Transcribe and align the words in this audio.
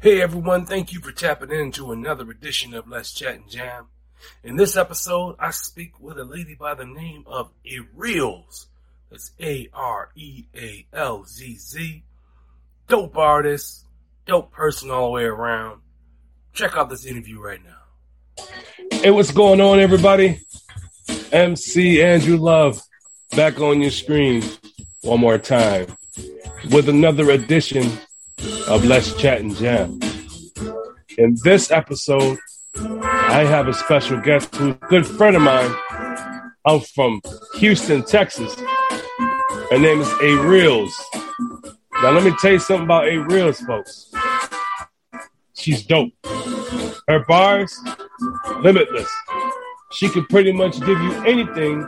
Hey 0.00 0.20
everyone, 0.20 0.66
thank 0.66 0.92
you 0.92 1.00
for 1.00 1.12
tapping 1.12 1.50
into 1.50 1.92
another 1.92 2.30
edition 2.30 2.74
of 2.74 2.88
Let's 2.88 3.12
Chat 3.12 3.34
and 3.34 3.48
Jam. 3.48 3.86
In 4.42 4.56
this 4.56 4.76
episode, 4.76 5.36
I 5.38 5.50
speak 5.50 6.00
with 6.00 6.18
a 6.18 6.24
lady 6.24 6.54
by 6.54 6.74
the 6.74 6.84
name 6.84 7.24
of 7.26 7.50
Arealz. 7.64 8.66
That's 9.10 9.32
A 9.40 9.68
R 9.72 10.10
E 10.14 10.44
A 10.54 10.86
L 10.92 11.24
Z 11.24 11.56
Z. 11.56 12.04
Dope 12.88 13.16
artist, 13.16 13.86
dope 14.26 14.52
person 14.52 14.90
all 14.90 15.06
the 15.06 15.12
way 15.12 15.24
around. 15.24 15.80
Check 16.52 16.76
out 16.76 16.90
this 16.90 17.06
interview 17.06 17.40
right 17.40 17.60
now. 17.64 18.44
Hey, 18.90 19.10
what's 19.10 19.32
going 19.32 19.60
on, 19.60 19.80
everybody? 19.80 20.40
MC 21.32 22.02
Andrew 22.02 22.36
Love 22.36 22.80
back 23.34 23.60
on 23.60 23.80
your 23.80 23.90
screen 23.90 24.42
one 25.02 25.20
more 25.20 25.38
time 25.38 25.86
with 26.70 26.88
another 26.88 27.30
edition 27.30 27.90
of 28.68 28.84
Let's 28.84 29.14
Chat 29.16 29.40
and 29.40 29.54
Jam. 29.56 30.00
In 31.18 31.36
this 31.44 31.70
episode, 31.70 32.38
I 32.76 33.44
have 33.44 33.68
a 33.68 33.72
special 33.72 34.20
guest 34.20 34.54
who's 34.54 34.74
a 34.74 34.86
good 34.88 35.06
friend 35.06 35.36
of 35.36 35.42
mine. 35.42 35.74
I'm 36.66 36.80
from 36.80 37.20
Houston, 37.56 38.02
Texas. 38.02 38.54
Her 38.58 39.78
name 39.78 40.00
is 40.00 40.08
Arealz. 40.08 40.92
Now, 42.02 42.10
let 42.10 42.24
me 42.24 42.34
tell 42.40 42.52
you 42.52 42.58
something 42.58 42.84
about 42.84 43.06
A 43.06 43.12
Arealz, 43.12 43.64
folks. 43.66 44.12
She's 45.54 45.84
dope. 45.86 46.12
Her 47.08 47.24
bars, 47.26 47.78
limitless. 48.60 49.10
She 49.92 50.08
can 50.08 50.26
pretty 50.26 50.52
much 50.52 50.80
give 50.80 51.00
you 51.00 51.12
anything 51.24 51.80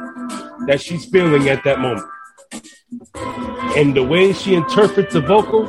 that 0.67 0.80
she's 0.80 1.05
feeling 1.06 1.48
at 1.48 1.64
that 1.64 1.80
moment. 1.80 2.06
And 3.77 3.97
the 3.97 4.05
way 4.05 4.33
she 4.33 4.55
interprets 4.55 5.14
a 5.14 5.20
vocal 5.20 5.67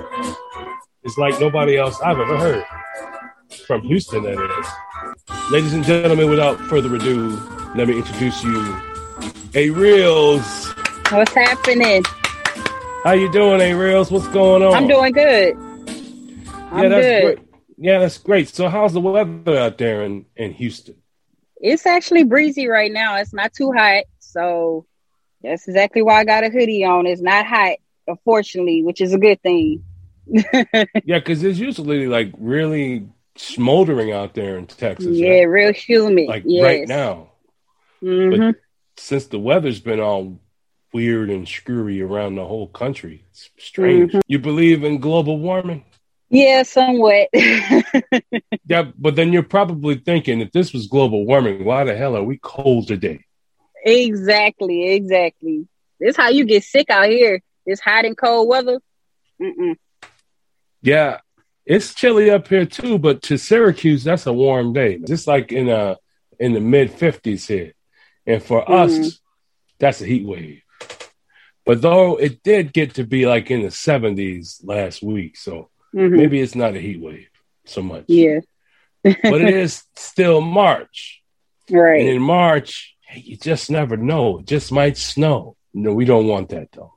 is 1.07 1.17
like 1.17 1.39
nobody 1.39 1.77
else 1.77 1.99
I've 2.01 2.19
ever 2.19 2.37
heard. 2.37 2.65
From 3.65 3.81
Houston, 3.83 4.23
that 4.23 4.33
is. 4.33 5.51
Ladies 5.51 5.73
and 5.73 5.83
gentlemen, 5.83 6.29
without 6.29 6.59
further 6.61 6.93
ado, 6.93 7.29
let 7.75 7.87
me 7.87 7.97
introduce 7.97 8.43
you, 8.43 8.59
Arealz. 9.53 11.11
What's 11.11 11.33
happening? 11.33 12.03
How 13.05 13.13
you 13.13 13.31
doing, 13.31 13.61
Arealz? 13.61 14.11
What's 14.11 14.27
going 14.27 14.61
on? 14.61 14.73
I'm 14.73 14.87
doing 14.87 15.13
good. 15.13 15.55
I'm 16.71 16.83
yeah, 16.83 16.89
that's 16.89 17.07
good. 17.07 17.23
great. 17.23 17.39
Yeah, 17.77 17.99
that's 17.99 18.17
great. 18.17 18.49
So, 18.49 18.67
how's 18.67 18.91
the 18.91 18.99
weather 18.99 19.57
out 19.57 19.77
there 19.77 20.03
in, 20.03 20.25
in 20.35 20.51
Houston? 20.53 20.95
It's 21.61 21.85
actually 21.85 22.25
breezy 22.25 22.67
right 22.67 22.91
now. 22.91 23.15
It's 23.15 23.33
not 23.33 23.53
too 23.53 23.71
hot, 23.71 24.03
so 24.19 24.85
that's 25.41 25.67
exactly 25.69 26.01
why 26.01 26.19
I 26.19 26.25
got 26.25 26.43
a 26.43 26.49
hoodie 26.49 26.83
on. 26.83 27.07
It's 27.07 27.21
not 27.21 27.45
hot, 27.45 27.77
unfortunately, 28.07 28.83
which 28.83 28.99
is 28.99 29.13
a 29.13 29.17
good 29.17 29.41
thing. 29.41 29.83
Yeah, 30.29 30.63
because 31.05 31.43
it's 31.43 31.59
usually 31.59 32.07
like 32.07 32.31
really 32.37 33.07
smoldering 33.35 34.11
out 34.11 34.33
there 34.33 34.57
in 34.57 34.67
Texas. 34.67 35.15
yeah, 35.15 35.29
right? 35.29 35.43
real 35.43 35.73
humid. 35.73 36.27
like 36.27 36.43
yes. 36.45 36.63
right 36.63 36.87
now. 36.87 37.31
hmm 38.01 38.29
But 38.29 38.55
since 38.97 39.27
the 39.27 39.39
weather's 39.39 39.79
been 39.79 39.99
all 39.99 40.39
weird 40.93 41.29
and 41.29 41.47
screwy 41.47 42.01
around 42.01 42.35
the 42.35 42.45
whole 42.45 42.67
country, 42.67 43.25
it's 43.29 43.49
strange. 43.57 44.11
Mm-hmm. 44.11 44.21
You 44.27 44.39
believe 44.39 44.83
in 44.83 44.99
global 44.99 45.37
warming? 45.39 45.85
Yeah, 46.29 46.63
somewhat. 46.63 47.29
Yeah, 48.69 48.91
but 48.97 49.15
then 49.15 49.31
you're 49.31 49.43
probably 49.43 49.95
thinking 49.95 50.41
if 50.41 50.51
this 50.51 50.73
was 50.73 50.87
global 50.87 51.25
warming, 51.25 51.63
why 51.63 51.85
the 51.85 51.95
hell 51.95 52.17
are 52.17 52.23
we 52.23 52.37
cold 52.37 52.87
today? 52.87 53.23
exactly, 53.85 54.89
exactly. 54.91 55.67
This 55.99 56.17
how 56.17 56.29
you 56.29 56.43
get 56.45 56.63
sick 56.63 56.89
out 56.89 57.07
here. 57.07 57.41
This 57.65 57.79
hot 57.79 58.03
and 58.03 58.17
cold 58.17 58.49
weather. 58.49 58.79
Mm-mm. 59.41 59.75
Yeah, 60.87 61.17
it's 61.65 61.93
chilly 61.93 62.29
up 62.31 62.47
here 62.47 62.65
too, 62.65 62.97
but 62.97 63.21
to 63.23 63.37
Syracuse, 63.37 64.05
that's 64.05 64.25
a 64.25 64.31
warm 64.31 64.71
day. 64.71 64.99
Just 64.99 65.27
like 65.27 65.51
in 65.51 65.67
uh 65.67 65.95
in 66.39 66.53
the 66.53 66.61
mid 66.61 66.91
fifties 66.91 67.45
here. 67.45 67.73
And 68.25 68.41
for 68.41 68.63
Mhm. 68.63 68.69
us, 68.83 69.19
that's 69.79 70.01
a 70.01 70.05
heat 70.05 70.25
wave. 70.25 70.61
But 71.65 71.81
though 71.81 72.15
it 72.15 72.41
did 72.41 72.71
get 72.71 72.93
to 72.95 73.03
be 73.03 73.27
like 73.27 73.51
in 73.51 73.63
the 73.63 73.71
seventies 73.71 74.61
last 74.63 75.03
week, 75.03 75.35
so 75.35 75.69
Mhm. 75.93 76.11
maybe 76.11 76.39
it's 76.39 76.55
not 76.55 76.75
a 76.77 76.79
heat 76.79 77.01
wave 77.01 77.27
so 77.65 77.81
much. 77.81 78.05
Yeah. 78.07 78.39
But 79.03 79.41
it 79.41 79.53
is 79.53 79.83
still 79.97 80.39
March. 80.39 81.21
And 81.67 81.77
Right. 81.77 82.05
in 82.05 82.21
March, 82.21 82.95
you 83.13 83.35
just 83.35 83.69
never 83.69 83.97
know. 83.97 84.39
It 84.39 84.45
just 84.47 84.71
might 84.71 84.95
snow. 84.95 85.57
No, 85.73 85.93
we 85.93 86.05
don't 86.05 86.27
want 86.27 86.47
that 86.49 86.71
though. 86.71 86.93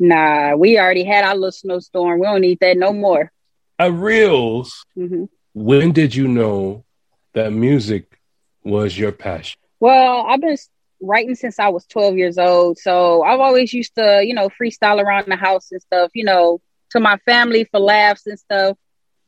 Nah, 0.00 0.56
we 0.56 0.78
already 0.78 1.04
had 1.04 1.24
our 1.24 1.34
little 1.34 1.52
snowstorm. 1.52 2.20
We 2.20 2.26
don't 2.26 2.42
need 2.42 2.60
that 2.60 2.78
no 2.78 2.92
more. 2.92 3.32
A 3.78 3.92
reels, 3.92 4.84
hmm 4.96 5.26
when 5.54 5.92
did 5.92 6.14
you 6.14 6.28
know 6.28 6.84
that 7.34 7.52
music 7.52 8.20
was 8.64 8.98
your 8.98 9.12
passion? 9.12 9.60
Well, 9.80 10.26
I've 10.28 10.40
been 10.40 10.56
writing 11.02 11.34
since 11.34 11.58
I 11.58 11.68
was 11.68 11.86
12 11.86 12.16
years 12.16 12.38
old. 12.38 12.78
So 12.78 13.22
I've 13.22 13.40
always 13.40 13.72
used 13.72 13.94
to, 13.96 14.22
you 14.24 14.34
know, 14.34 14.48
freestyle 14.50 15.02
around 15.02 15.26
the 15.28 15.36
house 15.36 15.72
and 15.72 15.82
stuff, 15.82 16.10
you 16.14 16.24
know, 16.24 16.60
to 16.92 17.00
my 17.00 17.18
family 17.26 17.64
for 17.64 17.80
laughs 17.80 18.26
and 18.26 18.38
stuff. 18.38 18.76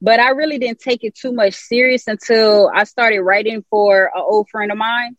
But 0.01 0.21
I 0.21 0.31
really 0.31 0.59
didn't 0.59 0.81
take 0.81 1.05
it 1.05 1.15
too 1.17 1.33
much 1.33 1.55
serious 1.55 2.07
until 2.09 2.71
I 2.75 2.85
started 2.85 3.21
writing 3.23 3.65
for 3.71 4.05
an 4.15 4.23
old 4.25 4.49
friend 4.51 4.71
of 4.73 4.79
mine. 4.79 5.17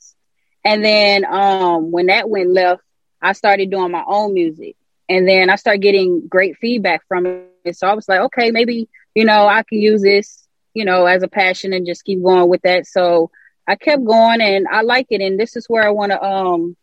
And 0.65 0.83
then 0.83 1.25
um, 1.25 1.91
when 1.91 2.07
that 2.07 2.29
went 2.29 2.49
left, 2.51 2.81
I 3.21 3.33
started 3.33 3.71
doing 3.71 3.91
my 3.91 4.03
own 4.07 4.33
music. 4.33 4.75
And 5.09 5.27
then 5.27 5.49
I 5.49 5.55
started 5.55 5.81
getting 5.81 6.27
great 6.27 6.57
feedback 6.57 7.01
from 7.07 7.25
it. 7.25 7.77
So 7.77 7.87
I 7.87 7.93
was 7.93 8.07
like, 8.07 8.19
okay, 8.21 8.51
maybe, 8.51 8.89
you 9.13 9.25
know, 9.25 9.47
I 9.47 9.63
can 9.63 9.79
use 9.79 10.01
this, 10.01 10.47
you 10.73 10.85
know, 10.85 11.05
as 11.05 11.23
a 11.23 11.27
passion 11.27 11.73
and 11.73 11.85
just 11.85 12.03
keep 12.03 12.21
going 12.23 12.49
with 12.49 12.61
that. 12.63 12.87
So 12.87 13.29
I 13.67 13.75
kept 13.75 14.03
going 14.05 14.41
and 14.41 14.67
I 14.71 14.81
like 14.81 15.07
it. 15.09 15.21
And 15.21 15.39
this 15.39 15.55
is 15.55 15.65
where 15.67 15.85
I 15.85 15.91
want 15.91 16.11
to 16.11 16.23
um, 16.23 16.75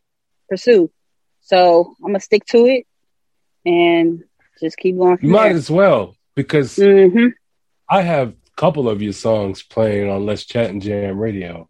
pursue. 0.49 0.91
So 1.41 1.95
I'm 2.01 2.09
going 2.09 2.15
to 2.15 2.21
stick 2.21 2.45
to 2.47 2.67
it 2.67 2.87
and 3.65 4.23
just 4.61 4.77
keep 4.77 4.97
going. 4.97 5.19
You 5.21 5.31
might 5.31 5.53
as 5.53 5.71
well, 5.71 6.17
because 6.35 6.77
hmm 6.77 7.29
I 7.89 8.03
have 8.03 8.29
a 8.29 8.35
couple 8.57 8.89
of 8.89 9.03
your 9.03 9.13
songs 9.13 9.63
playing 9.63 10.09
on 10.09 10.25
Let's 10.25 10.45
Chat 10.45 10.71
and 10.71 10.81
Jam 10.81 11.19
Radio. 11.19 11.69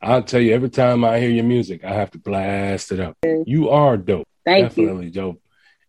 I'll 0.00 0.22
tell 0.22 0.40
you, 0.40 0.54
every 0.54 0.70
time 0.70 1.04
I 1.04 1.18
hear 1.18 1.28
your 1.28 1.44
music, 1.44 1.84
I 1.84 1.92
have 1.92 2.10
to 2.12 2.18
blast 2.18 2.92
it 2.92 3.00
up. 3.00 3.16
You 3.44 3.68
are 3.70 3.96
dope. 3.96 4.26
Thank 4.44 4.76
you. 4.76 4.86
Definitely 4.86 5.10
dope. 5.10 5.42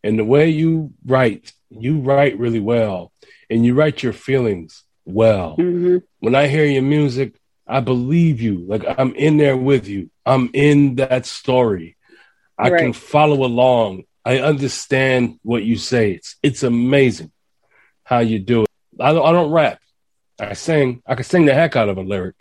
And 0.03 0.17
the 0.17 0.25
way 0.25 0.49
you 0.49 0.93
write, 1.05 1.51
you 1.69 1.99
write 1.99 2.39
really 2.39 2.59
well, 2.59 3.11
and 3.49 3.65
you 3.65 3.73
write 3.73 4.01
your 4.03 4.13
feelings 4.13 4.83
well. 5.05 5.55
hmm 5.55 5.97
When 6.19 6.35
I 6.35 6.47
hear 6.47 6.65
your 6.65 6.83
music, 6.83 7.33
I 7.67 7.79
believe 7.81 8.41
you. 8.41 8.65
Like 8.67 8.83
I'm 8.97 9.13
in 9.15 9.37
there 9.37 9.57
with 9.57 9.87
you. 9.87 10.09
I'm 10.25 10.49
in 10.53 10.95
that 10.95 11.25
story. 11.25 11.97
I 12.57 12.69
can 12.81 12.93
follow 12.93 13.45
along. 13.45 14.03
I 14.25 14.39
understand 14.39 15.39
what 15.43 15.63
you 15.63 15.75
say. 15.77 16.11
It's 16.11 16.35
it's 16.43 16.63
amazing 16.63 17.31
how 18.03 18.19
you 18.19 18.39
do 18.39 18.63
it. 18.63 18.69
I 18.99 19.13
don't 19.13 19.25
I 19.25 19.31
don't 19.31 19.51
rap. 19.51 19.79
I 20.39 20.53
sing. 20.53 21.01
I 21.05 21.15
can 21.15 21.23
sing 21.23 21.45
the 21.45 21.53
heck 21.53 21.75
out 21.75 21.89
of 21.89 21.97
a 21.97 22.01
lyric, 22.01 22.35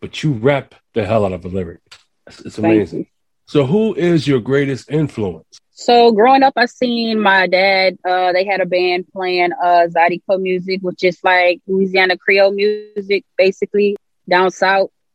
but 0.00 0.22
you 0.22 0.32
rap 0.32 0.74
the 0.94 1.04
hell 1.04 1.24
out 1.24 1.32
of 1.32 1.44
a 1.44 1.48
lyric. 1.48 1.80
It's, 2.26 2.40
it's 2.40 2.58
amazing. 2.58 3.06
So, 3.46 3.64
who 3.64 3.94
is 3.94 4.26
your 4.26 4.40
greatest 4.40 4.90
influence? 4.90 5.44
So 5.70 6.12
growing 6.12 6.42
up, 6.42 6.54
I 6.56 6.66
seen 6.66 7.20
my 7.20 7.46
dad. 7.46 7.96
Uh, 8.06 8.32
they 8.32 8.44
had 8.44 8.60
a 8.60 8.66
band 8.66 9.06
playing 9.12 9.50
uh 9.52 9.86
Zydeco 9.88 10.40
music, 10.40 10.80
which 10.82 11.04
is 11.04 11.18
like 11.22 11.60
Louisiana 11.66 12.16
Creole 12.16 12.52
music, 12.52 12.96
basically 13.14 13.70
down 14.04 14.26
south. 14.28 14.66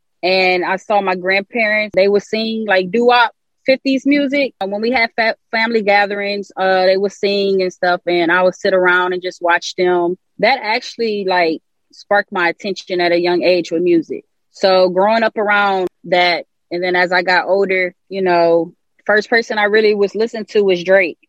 And 0.02 0.44
I 0.44 0.58
saw 0.58 0.86
my 0.86 1.00
grandparents. 1.16 1.92
They 1.96 2.08
would 2.08 2.22
sing 2.22 2.66
like 2.68 2.92
doo 2.92 3.06
wop, 3.06 3.32
50s 3.66 4.04
music. 4.06 4.54
And 4.60 4.72
when 4.72 4.82
we 4.82 4.92
had 4.92 5.10
fa- 5.16 5.36
family 5.52 5.82
gatherings, 5.82 6.52
uh, 6.56 6.86
they 6.86 6.98
would 6.98 7.12
sing 7.12 7.62
and 7.62 7.74
stuff, 7.74 8.02
and 8.08 8.32
I 8.32 8.44
would 8.44 8.56
sit 8.56 8.74
around 8.74 9.14
and 9.14 9.22
just 9.22 9.42
watch 9.42 9.76
them. 9.76 10.16
That 10.40 10.60
actually 10.62 11.26
like 11.28 11.62
sparked 11.92 12.32
my 12.32 12.50
attention 12.50 12.96
at 13.02 13.12
a 13.12 13.20
young 13.20 13.44
age 13.44 13.72
with 13.72 13.82
music. 13.82 14.26
So 14.52 14.90
growing 14.90 15.24
up 15.24 15.38
around 15.38 15.88
that, 16.06 16.46
and 16.72 16.84
then 16.84 16.96
as 16.96 17.12
I 17.12 17.24
got 17.24 17.48
older, 17.48 17.96
you 18.10 18.22
know, 18.22 18.74
first 19.06 19.30
person 19.30 19.58
I 19.60 19.66
really 19.66 19.96
was 19.96 20.16
listening 20.16 20.46
to 20.48 20.64
was 20.64 20.84
Drake. 20.84 21.20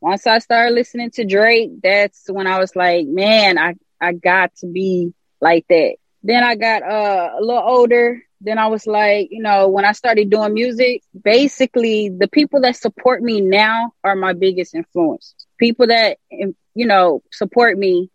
Once 0.00 0.26
I 0.26 0.38
started 0.38 0.74
listening 0.74 1.10
to 1.12 1.24
Drake, 1.24 1.70
that's 1.82 2.24
when 2.28 2.46
I 2.46 2.58
was 2.58 2.74
like, 2.76 3.06
man, 3.06 3.58
I 3.58 3.74
I 4.00 4.12
got 4.12 4.54
to 4.56 4.66
be 4.66 5.12
like 5.40 5.66
that. 5.68 5.96
Then 6.22 6.44
I 6.44 6.56
got 6.56 6.82
uh, 6.82 7.30
a 7.38 7.40
little 7.40 7.62
older. 7.64 8.22
Then 8.40 8.58
I 8.58 8.68
was 8.68 8.86
like, 8.86 9.28
you 9.30 9.42
know, 9.42 9.68
when 9.68 9.84
I 9.84 9.92
started 9.92 10.30
doing 10.30 10.54
music, 10.54 11.02
basically 11.20 12.10
the 12.10 12.28
people 12.28 12.60
that 12.62 12.76
support 12.76 13.22
me 13.22 13.40
now 13.40 13.92
are 14.04 14.14
my 14.14 14.32
biggest 14.32 14.74
influence. 14.74 15.34
People 15.58 15.88
that, 15.88 16.18
you 16.30 16.86
know, 16.86 17.22
support 17.32 17.76
me, 17.78 18.10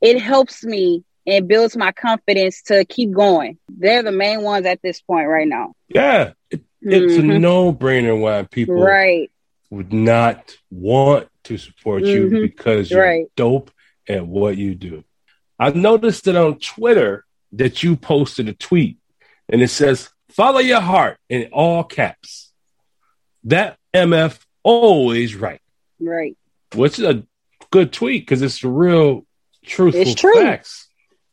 it 0.00 0.20
helps 0.20 0.64
me 0.64 1.04
and 1.28 1.46
builds 1.46 1.76
my 1.76 1.92
confidence 1.92 2.62
to 2.62 2.84
keep 2.86 3.12
going. 3.12 3.58
They're 3.68 4.02
the 4.02 4.10
main 4.10 4.42
ones 4.42 4.64
at 4.64 4.80
this 4.82 5.02
point 5.02 5.28
right 5.28 5.46
now. 5.46 5.74
Yeah. 5.88 6.32
It, 6.50 6.62
it's 6.80 7.14
mm-hmm. 7.14 7.30
a 7.30 7.38
no 7.38 7.72
brainer 7.72 8.18
why 8.18 8.44
people 8.44 8.76
right. 8.76 9.30
would 9.68 9.92
not 9.92 10.56
want 10.70 11.28
to 11.44 11.58
support 11.58 12.02
mm-hmm. 12.02 12.34
you 12.34 12.42
because 12.42 12.90
you're 12.90 13.02
right. 13.02 13.26
dope 13.36 13.70
at 14.08 14.26
what 14.26 14.56
you 14.56 14.74
do. 14.74 15.04
I 15.58 15.70
noticed 15.70 16.24
that 16.24 16.36
on 16.36 16.58
Twitter 16.60 17.26
that 17.52 17.82
you 17.82 17.96
posted 17.96 18.48
a 18.48 18.54
tweet 18.54 18.96
and 19.50 19.60
it 19.60 19.68
says, 19.68 20.08
follow 20.30 20.60
your 20.60 20.80
heart 20.80 21.18
in 21.28 21.50
all 21.52 21.84
caps. 21.84 22.52
That 23.44 23.76
MF 23.94 24.38
always 24.62 25.34
right. 25.34 25.60
Right. 26.00 26.38
Which 26.74 26.98
is 26.98 27.04
a 27.04 27.24
good 27.70 27.92
tweet 27.92 28.22
because 28.22 28.40
it's 28.40 28.64
real 28.64 29.26
truthful 29.62 30.00
it's 30.00 30.14
true. 30.14 30.34
facts. 30.34 30.87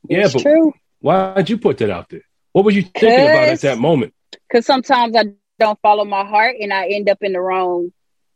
Yeah, 0.10 0.26
it's 0.26 0.34
but 0.34 0.42
true. 0.42 0.74
why 1.00 1.34
did 1.36 1.50
you 1.50 1.58
put 1.58 1.78
that 1.80 1.90
out 1.90 2.10
there? 2.10 2.24
What 2.52 2.66
were 2.66 2.72
you 2.72 2.84
thinking 2.84 3.30
about 3.30 3.50
at 3.50 3.62
that 3.62 3.78
moment? 3.78 4.14
Because 4.48 4.66
sometimes 4.66 5.16
I 5.16 5.26
don't 5.60 5.80
follow 5.82 6.06
my 6.06 6.26
heart 6.26 6.56
and 6.60 6.74
I 6.74 6.88
end 6.88 7.10
up 7.10 7.20
in 7.22 7.34
the 7.34 7.42
wrong 7.42 7.92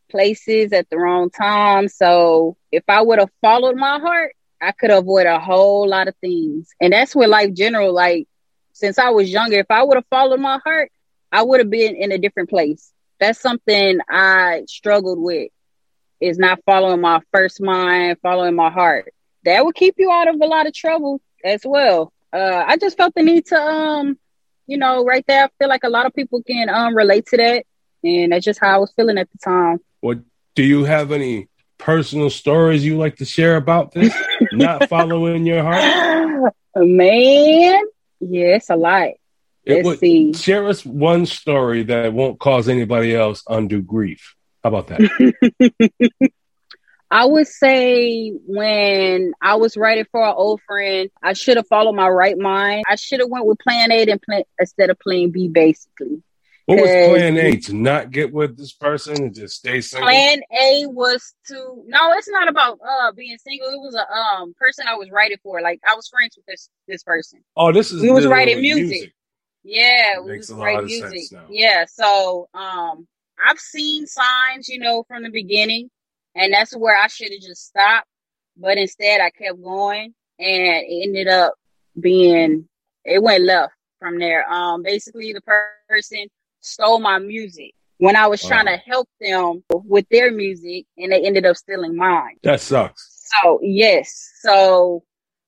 places 0.10 0.74
at 0.74 0.90
the 0.90 0.98
wrong 0.98 1.30
time. 1.30 1.88
So 1.88 2.58
if 2.72 2.84
I 2.88 3.02
would 3.02 3.20
have 3.20 3.32
followed 3.42 3.76
my 3.76 4.00
heart, 4.00 4.34
I 4.62 4.72
could 4.72 4.90
avoid 4.90 5.26
a 5.26 5.40
whole 5.40 5.88
lot 5.88 6.08
of 6.08 6.16
things. 6.18 6.70
And 6.82 6.94
that's 6.94 7.16
where 7.16 7.28
life 7.28 7.54
general, 7.54 7.94
like 7.94 8.28
since 8.74 8.98
I 8.98 9.10
was 9.10 9.32
younger, 9.32 9.58
if 9.58 9.70
I 9.70 9.84
would 9.84 9.96
have 9.96 10.08
followed 10.10 10.40
my 10.40 10.60
heart, 10.64 10.92
I 11.32 11.44
would 11.44 11.60
have 11.60 11.70
been 11.70 11.96
in 11.96 12.12
a 12.12 12.18
different 12.18 12.50
place. 12.50 12.92
That's 13.20 13.40
something 13.40 14.00
I 14.10 14.64
struggled 14.68 15.20
with 15.20 15.52
is 16.20 16.38
not 16.38 16.60
following 16.66 17.02
my 17.02 17.22
first 17.32 17.62
mind, 17.62 18.18
following 18.22 18.56
my 18.56 18.70
heart. 18.70 19.14
That 19.44 19.64
would 19.64 19.76
keep 19.76 19.96
you 19.98 20.12
out 20.12 20.28
of 20.28 20.42
a 20.42 20.46
lot 20.46 20.68
of 20.68 20.74
trouble 20.74 21.22
as 21.44 21.62
well. 21.66 22.12
Uh, 22.32 22.64
I 22.68 22.78
just 22.78 22.98
felt 22.98 23.14
the 23.16 23.24
need 23.24 23.46
to, 23.48 23.60
um, 23.60 24.18
you 24.68 24.78
know, 24.78 25.04
right 25.04 25.26
there. 25.28 25.46
I 25.46 25.50
feel 25.60 25.70
like 25.70 25.84
a 25.84 25.90
lot 25.90 26.06
of 26.06 26.14
people 26.14 26.44
can 26.44 26.70
um 26.70 26.96
relate 26.96 27.26
to 27.28 27.38
that, 27.38 27.66
and 28.04 28.32
that's 28.32 28.46
just 28.46 28.60
how 28.60 28.76
I 28.76 28.78
was 28.78 28.92
feeling 28.96 29.18
at 29.18 29.30
the 29.32 29.38
time. 29.38 29.80
What 30.02 30.20
do 30.56 30.64
you 30.64 30.84
have 30.84 31.12
any 31.12 31.48
personal 31.78 32.30
stories 32.30 32.86
you 32.86 32.98
like 32.98 33.18
to 33.18 33.26
share 33.26 33.56
about 33.56 33.92
this? 33.92 34.14
not 34.52 34.88
following 34.90 35.46
your 35.46 35.64
heart? 35.64 36.54
Man, 36.76 37.82
yes, 38.20 38.70
a 38.70 38.76
lot. 38.76 39.10
Let's 39.66 40.00
see. 40.00 40.34
Share 40.34 40.68
us 40.68 40.86
one 40.86 41.26
story 41.26 41.84
that 41.84 42.14
won't 42.14 42.40
cause 42.40 42.70
anybody 42.70 43.16
else 43.16 43.44
undue 43.48 43.82
grief. 43.82 44.36
How 44.64 44.70
about 44.70 44.88
that? 44.88 46.32
I 47.12 47.26
would 47.26 47.48
say 47.48 48.30
when 48.46 49.34
I 49.42 49.56
was 49.56 49.76
writing 49.76 50.06
for 50.12 50.24
an 50.24 50.34
old 50.36 50.62
friend, 50.68 51.10
I 51.24 51.34
should 51.34 51.58
have 51.58 51.68
followed 51.68 51.94
my 51.96 52.08
right 52.08 52.38
mind. 52.38 52.84
I 52.88 52.96
should 52.96 53.20
have 53.20 53.30
went 53.30 53.46
with 53.46 53.60
plan 53.60 53.92
A 53.92 54.04
and 54.04 54.22
plan, 54.22 54.44
instead 54.60 54.90
of 54.90 55.00
plan 55.00 55.32
B, 55.32 55.48
basically. 55.48 56.22
What 56.68 56.78
was 56.82 56.92
plan 56.92 57.38
A? 57.38 57.58
To 57.58 57.74
not 57.74 58.12
get 58.12 58.32
with 58.32 58.56
this 58.56 58.74
person 58.74 59.16
and 59.24 59.34
just 59.34 59.56
stay 59.56 59.82
single? 59.82 60.08
Plan 60.08 60.40
A 60.56 60.86
was 60.86 61.34
to 61.48 61.84
no, 61.88 62.14
it's 62.14 62.30
not 62.30 62.48
about 62.48 62.80
uh 62.88 63.12
being 63.14 63.38
single. 63.40 63.70
It 63.70 63.80
was 63.80 63.96
a 63.96 64.12
um 64.14 64.54
person 64.54 64.86
I 64.88 64.94
was 64.94 65.10
writing 65.10 65.38
for. 65.42 65.62
Like 65.62 65.80
I 65.90 65.96
was 65.96 66.08
friends 66.10 66.38
with 66.38 66.46
this 66.46 66.70
this 66.88 67.02
person. 67.02 67.44
Oh, 67.58 67.72
this 67.72 67.92
is 67.92 68.04
we 68.04 68.12
was 68.12 68.28
writing 68.28 68.62
music. 68.62 68.86
music. 68.88 69.14
Yeah, 69.64 70.18
that 70.18 70.26
we 70.26 70.38
was 70.38 70.52
writing 70.52 70.86
music. 70.86 71.40
Yeah, 71.50 71.86
so 71.86 72.50
um 72.54 73.08
I've 73.44 73.60
seen 73.60 74.06
signs, 74.06 74.70
you 74.70 74.78
know, 74.78 75.06
from 75.08 75.24
the 75.24 75.32
beginning, 75.32 75.90
and 76.36 76.54
that's 76.54 76.76
where 76.76 76.98
I 76.98 77.08
should 77.08 77.32
have 77.32 77.42
just 77.42 77.68
stopped. 77.68 78.08
But 78.58 78.78
instead, 78.78 79.22
I 79.22 79.30
kept 79.30 79.62
going, 79.62 80.14
and 80.38 80.64
it 80.64 81.04
ended 81.04 81.28
up 81.28 81.54
being 82.00 82.68
it 83.06 83.22
went 83.22 83.44
left 83.44 83.74
from 84.00 84.20
there. 84.20 84.50
Um, 84.52 84.84
basically, 84.84 85.34
the 85.34 85.42
person 85.88 86.28
stole 86.62 87.00
my 87.00 87.20
music 87.20 87.74
when 87.98 88.16
I 88.16 88.28
was 88.28 88.42
wow. 88.44 88.50
trying 88.50 88.66
to 88.66 88.78
help 88.78 89.08
them 89.20 89.64
with 89.70 90.06
their 90.10 90.32
music 90.32 90.86
and 90.98 91.12
they 91.12 91.26
ended 91.26 91.46
up 91.46 91.58
stealing 91.58 91.96
mine. 91.96 92.38
That 92.44 92.62
sucks. 92.62 93.32
So, 93.42 93.60
yes. 93.62 94.32
So, 94.42 95.04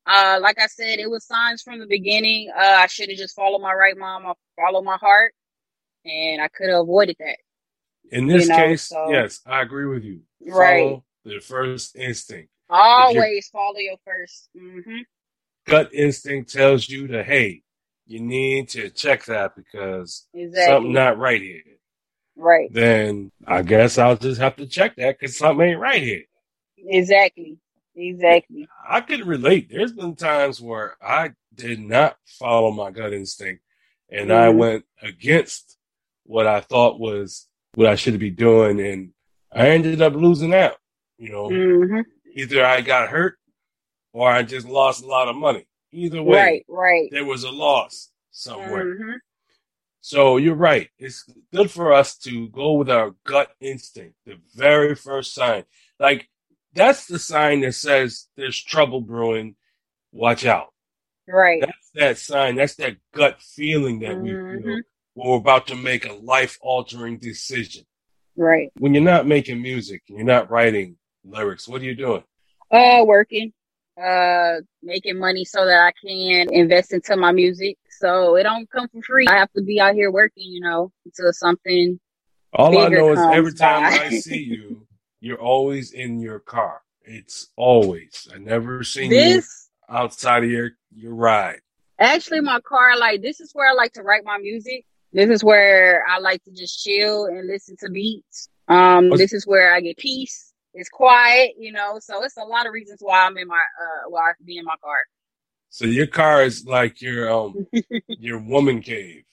uh, 0.06 0.39
like 0.42 0.60
I 0.60 0.68
said, 0.68 1.00
it 1.00 1.10
was 1.10 1.25
signs 1.25 1.62
from 1.62 1.80
the 1.80 1.88
beginning. 1.88 2.51
Uh, 2.56 2.60
I 2.60 2.88
should 2.88 3.10
have 3.10 3.18
just 3.18 3.36
followed 3.36 3.60
my 3.60 3.74
right 3.74 3.98
mom, 3.98 4.25
uh, 4.25 4.34
follow 4.56 4.81
my 4.81 4.98
heart, 4.98 5.34
and 6.06 6.42
I 6.42 6.48
could 6.50 6.69
have 6.69 6.81
avoided 6.81 7.16
that. 7.19 7.38
In 8.12 8.27
this 8.27 8.44
you 8.44 8.50
know, 8.50 8.56
case, 8.57 8.84
so, 8.84 9.10
yes, 9.10 9.39
I 9.45 9.62
agree 9.62 9.86
with 9.86 10.04
you. 10.04 10.22
Right. 10.45 11.01
The 11.25 11.39
first 11.39 11.95
instinct. 11.95 12.49
Always 12.69 13.49
follow 13.49 13.77
your 13.77 13.97
1st 14.07 14.47
mm-hmm. 14.57 14.97
Gut 15.67 15.93
instinct 15.93 16.53
tells 16.53 16.88
you 16.88 17.07
to, 17.07 17.23
hey, 17.23 17.61
you 18.07 18.19
need 18.19 18.69
to 18.69 18.89
check 18.89 19.25
that 19.25 19.55
because 19.55 20.27
exactly. 20.33 20.73
something 20.73 20.93
not 20.93 21.17
right 21.17 21.41
here. 21.41 21.61
Right. 22.35 22.73
Then 22.73 23.31
I 23.45 23.61
guess 23.61 23.97
I'll 23.97 24.17
just 24.17 24.41
have 24.41 24.55
to 24.55 24.65
check 24.65 24.95
that 24.95 25.19
because 25.19 25.38
something 25.38 25.67
ain't 25.67 25.79
right 25.79 26.01
here. 26.01 26.23
Exactly. 26.77 27.57
Exactly. 27.95 28.67
I 28.88 29.01
can 29.01 29.27
relate. 29.27 29.69
There's 29.69 29.91
been 29.91 30.15
times 30.15 30.59
where 30.61 30.95
I 31.01 31.31
did 31.53 31.79
not 31.79 32.15
follow 32.25 32.71
my 32.71 32.89
gut 32.89 33.13
instinct 33.13 33.61
and 34.09 34.29
mm-hmm. 34.29 34.41
I 34.41 34.49
went 34.49 34.85
against 35.01 35.77
what 36.23 36.47
I 36.47 36.61
thought 36.61 36.99
was 36.99 37.47
what 37.75 37.88
I 37.88 37.95
should 37.95 38.17
be 38.19 38.29
doing 38.29 38.79
and 38.79 39.11
I 39.53 39.69
ended 39.69 40.01
up 40.01 40.13
losing 40.13 40.53
out. 40.53 40.75
You 41.18 41.30
know, 41.30 41.50
mm-hmm. 41.50 42.01
either 42.33 42.65
I 42.65 42.81
got 42.81 43.09
hurt 43.09 43.38
or 44.13 44.30
I 44.30 44.44
just 44.44 44.68
lost 44.68 45.03
a 45.03 45.07
lot 45.07 45.27
of 45.27 45.36
money. 45.36 45.68
Either 45.92 46.24
way, 46.24 46.38
right, 46.38 46.65
right. 46.68 47.09
there 47.12 47.25
was 47.25 47.44
a 47.44 47.51
loss 47.51 48.09
somewhere. 48.31 48.86
Mm-hmm. 48.86 49.12
So 50.00 50.38
you're 50.38 50.56
right. 50.56 50.89
It's 50.98 51.25
good 51.53 51.69
for 51.69 51.94
us 51.94 52.18
to 52.19 52.48
go 52.50 52.74
with 52.74 52.89
our 52.89 53.13
gut 53.24 53.51
instinct, 53.59 54.15
the 54.25 54.38
very 54.56 54.95
first 54.95 55.33
sign. 55.36 55.65
Like 56.00 56.27
that's 56.74 57.06
the 57.06 57.19
sign 57.19 57.62
that 57.62 57.74
says 57.74 58.27
there's 58.36 58.62
trouble 58.62 59.01
brewing. 59.01 59.56
Watch 60.12 60.45
out. 60.45 60.74
Right. 61.27 61.62
That's 61.62 61.92
that 61.94 62.18
sign. 62.18 62.55
That's 62.55 62.75
that 62.75 62.98
gut 63.13 63.41
feeling 63.41 64.00
that 64.00 64.15
mm-hmm. 64.15 64.24
we, 64.24 64.31
mm-hmm. 64.31 64.79
we're 65.15 65.38
about 65.38 65.67
to 65.67 65.75
make 65.75 66.08
a 66.08 66.13
life 66.13 66.58
altering 66.62 67.20
decision. 67.20 67.84
Right. 68.41 68.71
When 68.79 68.95
you're 68.95 69.03
not 69.03 69.27
making 69.27 69.62
music 69.62 70.01
and 70.10 70.17
you're 70.17 70.25
not 70.25 70.50
writing 70.50 70.95
lyrics, 71.24 71.67
what 71.67 71.81
are 71.81 71.86
you 71.86 71.93
doing? 71.93 72.24
Uh, 72.71 73.03
working 73.05 73.53
uh 74.01 74.55
making 74.81 75.19
money 75.19 75.43
so 75.43 75.65
that 75.65 75.79
I 75.79 75.91
can 76.01 76.51
invest 76.51 76.91
into 76.91 77.15
my 77.17 77.31
music. 77.31 77.77
So 78.00 78.36
it 78.36 78.43
don't 78.43 78.67
come 78.71 78.88
for 78.88 79.01
free. 79.03 79.27
I 79.27 79.38
have 79.38 79.51
to 79.51 79.62
be 79.62 79.79
out 79.79 79.93
here 79.93 80.10
working, 80.12 80.50
you 80.51 80.62
know, 80.62 80.91
until 81.05 81.31
something. 81.33 82.00
All 82.53 82.79
I 82.79 82.89
know 82.89 83.12
is 83.12 83.19
every 83.19 83.53
time 83.53 83.83
by. 83.83 84.05
I 84.05 84.10
see 84.10 84.41
you, 84.41 84.88
you're 85.19 85.39
always 85.39 85.91
in 85.91 86.19
your 86.19 86.39
car. 86.39 86.81
It's 87.03 87.50
always. 87.55 88.27
I 88.33 88.39
never 88.39 88.83
seen 88.83 89.12
this, 89.12 89.69
you 89.88 89.95
outside 89.95 90.43
of 90.43 90.50
your 90.50 90.71
your 90.95 91.13
ride. 91.13 91.62
Actually, 92.00 92.41
my 92.41 92.60
car, 92.62 92.98
like 92.98 93.21
this 93.21 93.39
is 93.39 93.51
where 93.53 93.69
I 93.69 93.74
like 93.74 93.93
to 93.93 94.01
write 94.01 94.25
my 94.25 94.39
music. 94.39 94.86
This 95.13 95.30
is 95.30 95.44
where 95.44 96.06
I 96.08 96.20
like 96.20 96.44
to 96.44 96.51
just 96.51 96.84
chill 96.84 97.25
and 97.25 97.48
listen 97.48 97.75
to 97.80 97.89
beats. 97.89 98.48
Um, 98.68 99.10
this 99.10 99.34
is 99.34 99.46
where 99.46 99.74
I 99.74 99.82
get 99.82 99.98
peace 99.98 100.51
it's 100.74 100.89
quiet, 100.89 101.53
you 101.58 101.72
know. 101.72 102.00
So 102.00 102.24
it's 102.24 102.38
a 102.38 102.44
lot 102.44 102.65
of 102.65 102.74
reasons 102.74 103.00
why 103.01 103.25
I'm 103.25 103.38
in 103.38 103.48
my 103.48 103.56
uh 103.56 104.10
why 104.10 104.30
I 104.30 104.34
be 104.46 104.58
in 104.58 104.65
my 104.65 104.75
car. 104.84 104.98
So 105.70 105.86
your 105.86 106.08
car 106.08 106.44
is 106.44 106.65
like 106.65 107.01
your 107.01 107.32
um 107.32 107.68
your 108.08 108.39
woman 108.39 108.82
cave. 108.82 109.24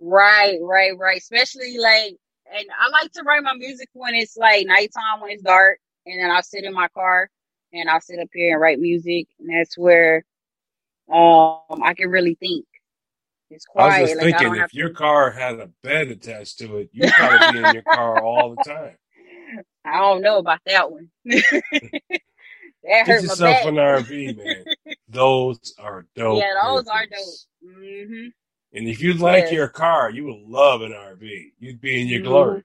Right, 0.00 0.58
right, 0.60 0.96
right. 0.98 1.18
Especially 1.18 1.78
like 1.78 2.16
and 2.52 2.66
I 2.78 2.90
like 2.90 3.12
to 3.12 3.22
write 3.24 3.42
my 3.42 3.54
music 3.54 3.88
when 3.92 4.14
it's 4.14 4.36
like 4.36 4.66
nighttime 4.66 5.20
when 5.20 5.32
it's 5.32 5.42
dark 5.42 5.78
and 6.06 6.22
then 6.22 6.30
I'll 6.30 6.42
sit 6.42 6.64
in 6.64 6.72
my 6.72 6.88
car 6.88 7.28
and 7.72 7.90
I'll 7.90 8.00
sit 8.00 8.20
up 8.20 8.28
here 8.32 8.52
and 8.52 8.60
write 8.60 8.78
music 8.78 9.26
and 9.40 9.50
that's 9.50 9.76
where 9.76 10.24
um 11.12 11.82
I 11.82 11.94
can 11.94 12.10
really 12.10 12.36
think. 12.36 12.66
It's 13.50 13.64
quiet. 13.64 13.92
I 13.92 14.00
was 14.00 14.10
just 14.10 14.22
like, 14.22 14.38
thinking 14.38 14.62
if 14.62 14.74
your 14.74 14.90
car 14.90 15.30
had 15.30 15.60
a 15.60 15.68
bed 15.82 16.08
attached 16.08 16.58
to 16.58 16.78
it, 16.78 16.90
you'd 16.92 17.12
probably 17.12 17.52
be 17.60 17.68
in 17.68 17.74
your 17.74 17.82
car 17.82 18.22
all 18.22 18.54
the 18.56 18.64
time. 18.64 18.96
I 19.84 19.98
don't 19.98 20.22
know 20.22 20.38
about 20.38 20.60
that 20.66 20.90
one. 20.90 21.10
that 21.24 21.62
Get 22.84 23.08
yourself 23.08 23.66
an 23.66 23.76
RV, 23.76 24.36
man. 24.36 24.64
Those 25.08 25.74
are 25.78 26.06
dope. 26.14 26.40
Yeah, 26.40 26.54
those 26.64 26.86
are 26.88 27.06
dope. 27.06 27.78
Mm-hmm. 27.78 28.26
And 28.72 28.88
if 28.88 29.00
you 29.00 29.14
like 29.14 29.44
yes. 29.44 29.52
your 29.52 29.68
car, 29.68 30.10
you 30.10 30.24
would 30.24 30.42
love 30.46 30.82
an 30.82 30.92
RV. 30.92 31.52
You'd 31.58 31.80
be 31.80 32.00
in 32.00 32.08
your 32.08 32.20
mm-hmm. 32.20 32.28
glory. 32.28 32.64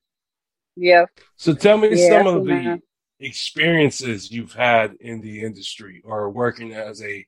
Yeah. 0.76 1.06
So 1.38 1.54
tell 1.54 1.78
me 1.78 1.90
yeah, 1.92 2.10
some 2.10 2.28
of 2.28 2.46
the 2.46 2.82
experiences 3.20 4.32
you've 4.32 4.54
had 4.54 4.96
in 5.00 5.22
the 5.22 5.44
industry 5.44 6.02
or 6.04 6.30
working 6.30 6.74
as 6.74 7.02
a 7.02 7.26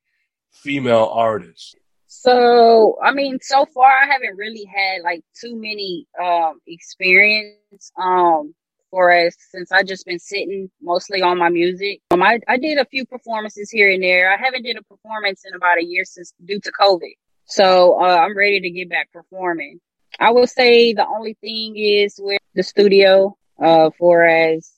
female 0.51 1.09
artists? 1.11 1.75
So, 2.15 2.99
I 3.03 3.11
mean, 3.11 3.39
so 3.41 3.65
far 3.73 3.89
I 3.89 4.05
haven't 4.05 4.37
really 4.37 4.65
had 4.65 5.01
like 5.03 5.23
too 5.41 5.55
many 5.55 6.05
um 6.23 6.59
experience 6.67 7.91
um 7.97 8.53
for 8.91 9.11
us 9.11 9.35
since 9.51 9.71
I 9.71 9.81
just 9.81 10.05
been 10.05 10.19
sitting 10.19 10.69
mostly 10.79 11.23
on 11.23 11.39
my 11.39 11.49
music. 11.49 12.01
Um 12.11 12.21
I, 12.21 12.39
I 12.47 12.57
did 12.57 12.77
a 12.77 12.85
few 12.85 13.05
performances 13.07 13.71
here 13.71 13.89
and 13.89 14.03
there. 14.03 14.31
I 14.31 14.37
haven't 14.37 14.61
did 14.61 14.77
a 14.77 14.83
performance 14.83 15.41
in 15.43 15.55
about 15.55 15.79
a 15.79 15.83
year 15.83 16.05
since 16.05 16.33
due 16.45 16.59
to 16.59 16.71
COVID. 16.71 17.13
So, 17.45 17.99
uh, 17.99 18.17
I'm 18.17 18.37
ready 18.37 18.61
to 18.61 18.69
get 18.69 18.89
back 18.89 19.11
performing. 19.11 19.79
I 20.19 20.31
will 20.31 20.47
say 20.47 20.93
the 20.93 21.07
only 21.07 21.33
thing 21.41 21.75
is 21.75 22.19
with 22.19 22.41
the 22.53 22.63
studio 22.63 23.35
uh 23.61 23.89
for 23.97 24.23
as 24.23 24.71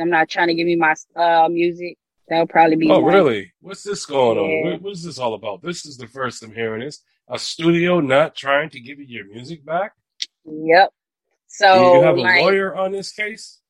I'm 0.00 0.10
not 0.10 0.30
trying 0.30 0.48
to 0.48 0.54
give 0.54 0.66
me 0.66 0.76
my 0.76 0.94
uh 1.14 1.48
music. 1.50 1.98
That'll 2.28 2.46
probably 2.46 2.76
be 2.76 2.90
Oh, 2.90 3.00
one. 3.00 3.12
really? 3.14 3.52
What's 3.60 3.82
this 3.82 4.06
going 4.06 4.38
on? 4.38 4.48
Yeah. 4.50 4.72
What, 4.72 4.82
what 4.82 4.92
is 4.92 5.02
this 5.04 5.18
all 5.18 5.34
about? 5.34 5.62
This 5.62 5.84
is 5.84 5.96
the 5.96 6.06
first 6.06 6.42
I'm 6.42 6.54
hearing 6.54 6.80
this. 6.80 7.00
A 7.28 7.38
studio 7.38 8.00
not 8.00 8.34
trying 8.34 8.70
to 8.70 8.80
give 8.80 8.98
you 8.98 9.06
your 9.06 9.26
music 9.26 9.64
back? 9.64 9.92
Yep. 10.44 10.90
Do 10.90 10.94
So 11.48 11.94
you 11.96 12.02
have 12.02 12.16
a 12.16 12.20
like, 12.20 12.40
lawyer 12.42 12.74
on 12.74 12.92
this 12.92 13.12
case? 13.12 13.60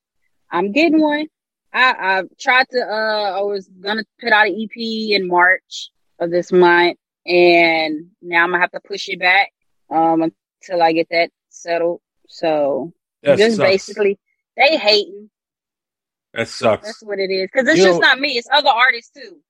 I'm 0.50 0.73
getting 0.73 1.00
one. 1.00 1.26
I 1.73 1.94
I 1.99 2.23
tried 2.38 2.68
to 2.70 2.80
uh 2.80 3.38
I 3.38 3.40
was 3.42 3.68
gonna 3.68 4.04
put 4.20 4.32
out 4.32 4.46
an 4.46 4.54
EP 4.61 4.76
in 4.76 5.26
March 5.26 5.90
of 6.20 6.30
this 6.30 6.52
month 6.52 6.96
and 7.26 8.11
now 8.23 8.44
I'm 8.44 8.50
gonna 8.50 8.61
have 8.61 8.70
to 8.73 8.80
push 8.80 9.08
it 9.08 9.18
back 9.18 9.50
um 9.90 10.23
until 10.23 10.80
I 10.82 10.92
get 10.92 11.08
that 11.11 11.30
settled. 11.49 12.00
So 12.28 12.92
That 13.25 13.38
just 13.38 13.56
sucks. 13.56 13.68
basically 13.68 14.18
they 14.56 14.76
hating. 14.76 15.30
That 16.34 16.48
sucks. 16.48 16.86
That's 16.86 17.02
what 17.02 17.18
it 17.18 17.30
is. 17.30 17.48
Because 17.52 17.68
it's 17.68 17.78
You 17.78 17.84
just 17.84 18.00
know- 18.00 18.08
not 18.08 18.18
me, 18.20 18.36
it's 18.36 18.48
other 18.52 18.68
artists 18.70 19.10
too. 19.12 19.40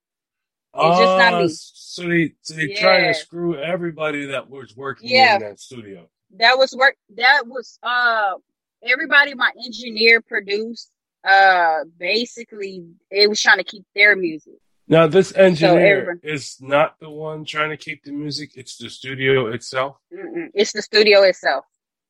It's 0.77 0.99
just 0.99 1.19
not 1.19 1.33
Ah, 1.35 1.41
me. 1.43 1.49
So 1.51 2.03
they 2.09 2.35
so 2.43 2.55
they 2.55 2.69
trying 2.75 3.05
Yeah. 3.05 3.13
to 3.13 3.19
screw 3.19 3.57
everybody 3.57 4.27
that 4.27 4.51
was 4.51 4.77
working 4.77 5.09
Yeah. 5.11 5.37
in 5.37 5.41
that 5.43 5.61
studio. 5.61 6.09
That 6.37 6.59
was 6.59 6.75
work 6.75 6.97
that 7.17 7.47
was 7.47 7.79
uh 7.83 8.35
everybody 8.83 9.35
my 9.35 9.51
engineer 9.65 10.21
produced 10.21 10.91
uh 11.23 11.85
basically 11.97 12.85
it 13.11 13.29
was 13.31 13.41
trying 13.41 13.59
to 13.59 13.65
keep 13.65 13.85
their 13.95 14.17
music. 14.17 14.55
Now 14.89 15.07
this 15.07 15.33
engineer 15.37 16.01
everyone- 16.01 16.21
is 16.25 16.61
not 16.61 16.99
the 16.99 17.09
one 17.09 17.45
trying 17.45 17.71
to 17.71 17.77
keep 17.77 18.03
the 18.03 18.11
music. 18.13 18.51
It's 18.57 18.77
the 18.77 18.91
studio 18.91 19.47
itself. 19.53 19.97
Mm-mm. 20.13 20.51
It's 20.55 20.73
the 20.73 20.83
studio 20.83 21.23
itself. 21.23 21.65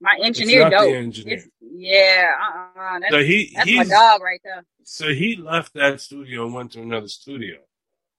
My 0.04 0.18
engineer 0.23 0.68
dope. 0.70 0.92
engineer. 0.94 1.42
Yeah, 1.61 2.30
uh-uh. 2.76 2.99
That's, 3.00 3.12
So 3.12 3.23
he 3.25 3.52
that's 3.54 3.70
my 3.73 3.84
dog 3.84 4.23
right 4.23 4.40
there. 4.44 4.64
so 4.84 5.12
he 5.12 5.37
left 5.37 5.73
that 5.75 6.00
studio 6.00 6.44
and 6.44 6.54
went 6.54 6.73
to 6.73 6.82
another 6.82 7.08
studio. 7.08 7.56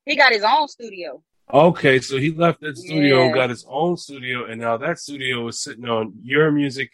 He 0.06 0.15
got 0.15 0.34
his 0.34 0.44
own 0.44 0.68
studio. 0.68 1.24
Okay, 1.54 2.00
so 2.00 2.18
he 2.18 2.32
left 2.32 2.62
that 2.62 2.75
studio 2.77 3.24
and 3.25 3.34
got 3.34 3.50
his 3.51 3.65
own 3.70 3.98
studio, 3.98 4.46
and 4.46 4.60
now 4.60 4.77
that 4.77 4.98
studio 5.00 5.48
is 5.48 5.62
sitting 5.62 5.86
on 5.88 6.13
your 6.22 6.51
music 6.51 6.89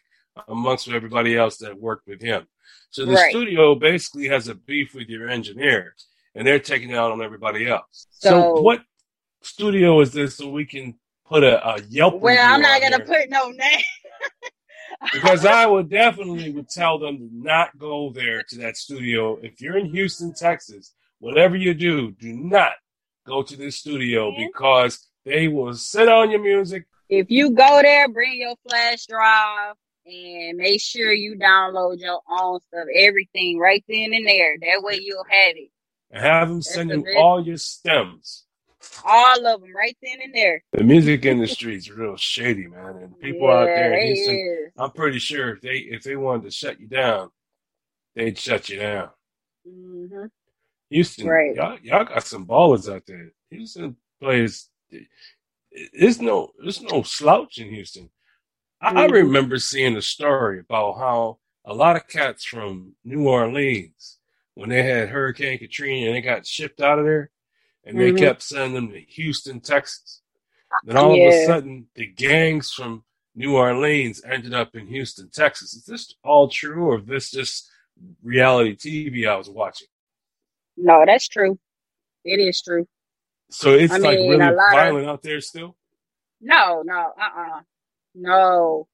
amongst 0.49 0.87
everybody 0.89 1.37
else 1.37 1.57
that 1.57 1.79
worked 1.79 2.05
with 2.07 2.21
him. 2.21 2.47
So 2.89 3.05
the 3.05 3.13
Right. 3.13 3.29
studio 3.31 3.75
basically 3.75 4.27
has 4.27 4.49
a 4.49 4.55
beef 4.55 4.93
with 4.93 5.07
your 5.07 5.29
engineer, 5.29 5.95
and 6.35 6.45
they're 6.45 6.59
taking 6.59 6.89
it 6.91 6.97
out 6.97 7.11
on 7.13 7.21
everybody 7.21 7.67
else. 7.67 8.07
So, 8.11 8.29
So- 8.29 8.61
what 8.61 8.81
studio 9.41 9.99
is 10.01 10.11
this 10.11 10.35
so 10.37 10.49
we 10.49 10.65
can 10.65 10.95
put 11.25 11.43
a, 11.43 11.65
a 11.65 11.81
Yelp 11.89 12.19
Well, 12.21 12.37
I'm 12.53 12.61
not 12.61 12.81
gonna 12.81 12.99
put 13.05 13.29
no 13.29 13.49
name. 13.49 13.83
because 15.13 15.45
I 15.45 15.65
would 15.65 15.89
definitely 15.89 16.51
would 16.51 16.69
tell 16.69 16.99
them 16.99 17.17
to 17.17 17.29
not 17.31 17.77
go 17.77 18.11
there 18.11 18.43
to 18.49 18.57
that 18.59 18.77
studio. 18.77 19.37
If 19.41 19.61
you're 19.61 19.77
in 19.77 19.87
Houston, 19.87 20.33
Texas, 20.33 20.93
whatever 21.19 21.55
you 21.55 21.73
do, 21.73 22.11
do 22.11 22.33
not 22.33 22.73
go 23.25 23.43
to 23.43 23.55
this 23.55 23.77
studio 23.77 24.33
because 24.37 25.07
they 25.25 25.47
will 25.47 25.73
sit 25.73 26.07
on 26.07 26.31
your 26.31 26.41
music. 26.41 26.85
if 27.09 27.29
you 27.29 27.51
go 27.51 27.81
there, 27.81 28.07
bring 28.09 28.39
your 28.39 28.55
flash 28.67 29.05
drive 29.05 29.75
and 30.05 30.57
make 30.57 30.81
sure 30.81 31.11
you 31.11 31.35
download 31.35 31.99
your 31.99 32.19
own 32.29 32.59
stuff, 32.61 32.85
everything 32.95 33.59
right 33.59 33.83
then 33.87 34.13
and 34.13 34.25
there. 34.25 34.55
That 34.59 34.81
way 34.83 34.99
you'll 35.01 35.23
have 35.23 35.55
it. 35.55 35.69
and 36.09 36.23
have 36.23 36.49
them 36.49 36.61
send 36.61 36.89
you 36.89 37.05
all 37.17 37.45
your 37.45 37.57
stems. 37.57 38.45
All 39.05 39.47
of 39.47 39.61
them 39.61 39.75
right 39.75 39.97
then 40.03 40.19
and 40.23 40.33
there. 40.33 40.63
The 40.73 40.83
music 40.83 41.25
industry 41.25 41.75
is 41.75 41.91
real 41.91 42.17
shady, 42.17 42.67
man, 42.67 42.97
and 42.97 43.19
people 43.19 43.49
out 43.49 43.75
there 43.75 43.93
in 43.93 44.01
Houston. 44.07 44.41
I'm 44.77 44.91
pretty 44.91 45.19
sure 45.19 45.55
if 45.55 45.61
they 45.61 45.77
if 45.77 46.03
they 46.03 46.15
wanted 46.15 46.43
to 46.43 46.51
shut 46.51 46.79
you 46.79 46.87
down, 46.87 47.31
they'd 48.15 48.37
shut 48.37 48.69
you 48.69 48.79
down. 48.79 49.09
hmm 49.67 50.25
Houston, 50.89 51.27
Right. 51.27 51.55
y'all, 51.55 51.79
y'all 51.83 52.05
got 52.05 52.25
some 52.25 52.45
ballers 52.47 52.93
out 52.93 53.05
there. 53.07 53.31
Houston 53.51 53.97
plays. 54.21 54.69
There's 55.93 56.21
no, 56.21 56.51
there's 56.59 56.81
no 56.81 57.03
slouch 57.03 57.59
in 57.59 57.69
Houston. 57.69 58.09
I, 58.81 59.03
I 59.03 59.05
remember 59.05 59.57
seeing 59.59 59.97
a 59.97 60.01
story 60.01 60.59
about 60.59 60.97
how 60.97 61.39
a 61.65 61.73
lot 61.73 61.95
of 61.95 62.07
cats 62.07 62.45
from 62.45 62.93
New 63.03 63.27
Orleans, 63.27 64.19
when 64.55 64.69
they 64.69 64.83
had 64.83 65.09
Hurricane 65.09 65.59
Katrina 65.59 66.07
and 66.07 66.15
they 66.15 66.21
got 66.21 66.45
shipped 66.47 66.81
out 66.81 66.99
of 66.99 67.05
there, 67.05 67.31
and 67.83 67.99
they 67.99 68.11
Mhm. 68.11 68.17
kept 68.19 68.41
sending 68.43 68.73
them 68.73 68.89
to 68.91 68.99
Houston, 69.01 69.59
Texas. 69.61 70.21
Then 70.85 70.97
all 70.97 71.11
of 71.13 71.17
a 71.19 71.45
sudden, 71.45 71.89
the 71.95 72.05
gangs 72.07 72.71
from 72.71 73.03
New 73.35 73.55
Orleans 73.57 74.23
ended 74.23 74.53
up 74.53 74.75
in 74.75 74.87
Houston, 74.87 75.29
Texas. 75.29 75.73
Is 75.73 75.85
this 75.85 76.13
all 76.23 76.47
true, 76.49 76.85
or 76.85 76.99
is 76.99 77.05
this 77.05 77.31
just 77.31 77.69
reality 78.23 78.75
TV 78.75 79.27
I 79.27 79.35
was 79.35 79.49
watching? 79.49 79.87
No, 80.77 81.03
that's 81.05 81.27
true. 81.27 81.59
It 82.23 82.39
is 82.39 82.61
true. 82.61 82.87
So 83.49 83.73
it's 83.73 83.91
I 83.93 83.97
like 83.97 84.19
mean, 84.19 84.29
really 84.29 84.39
lot 84.45 84.53
of- 84.53 84.71
violent 84.73 85.07
out 85.07 85.21
there 85.23 85.41
still. 85.41 85.75
No, 86.39 86.81
no, 86.83 87.13
uh 87.19 87.39
uh 87.39 87.61
No. 88.15 88.87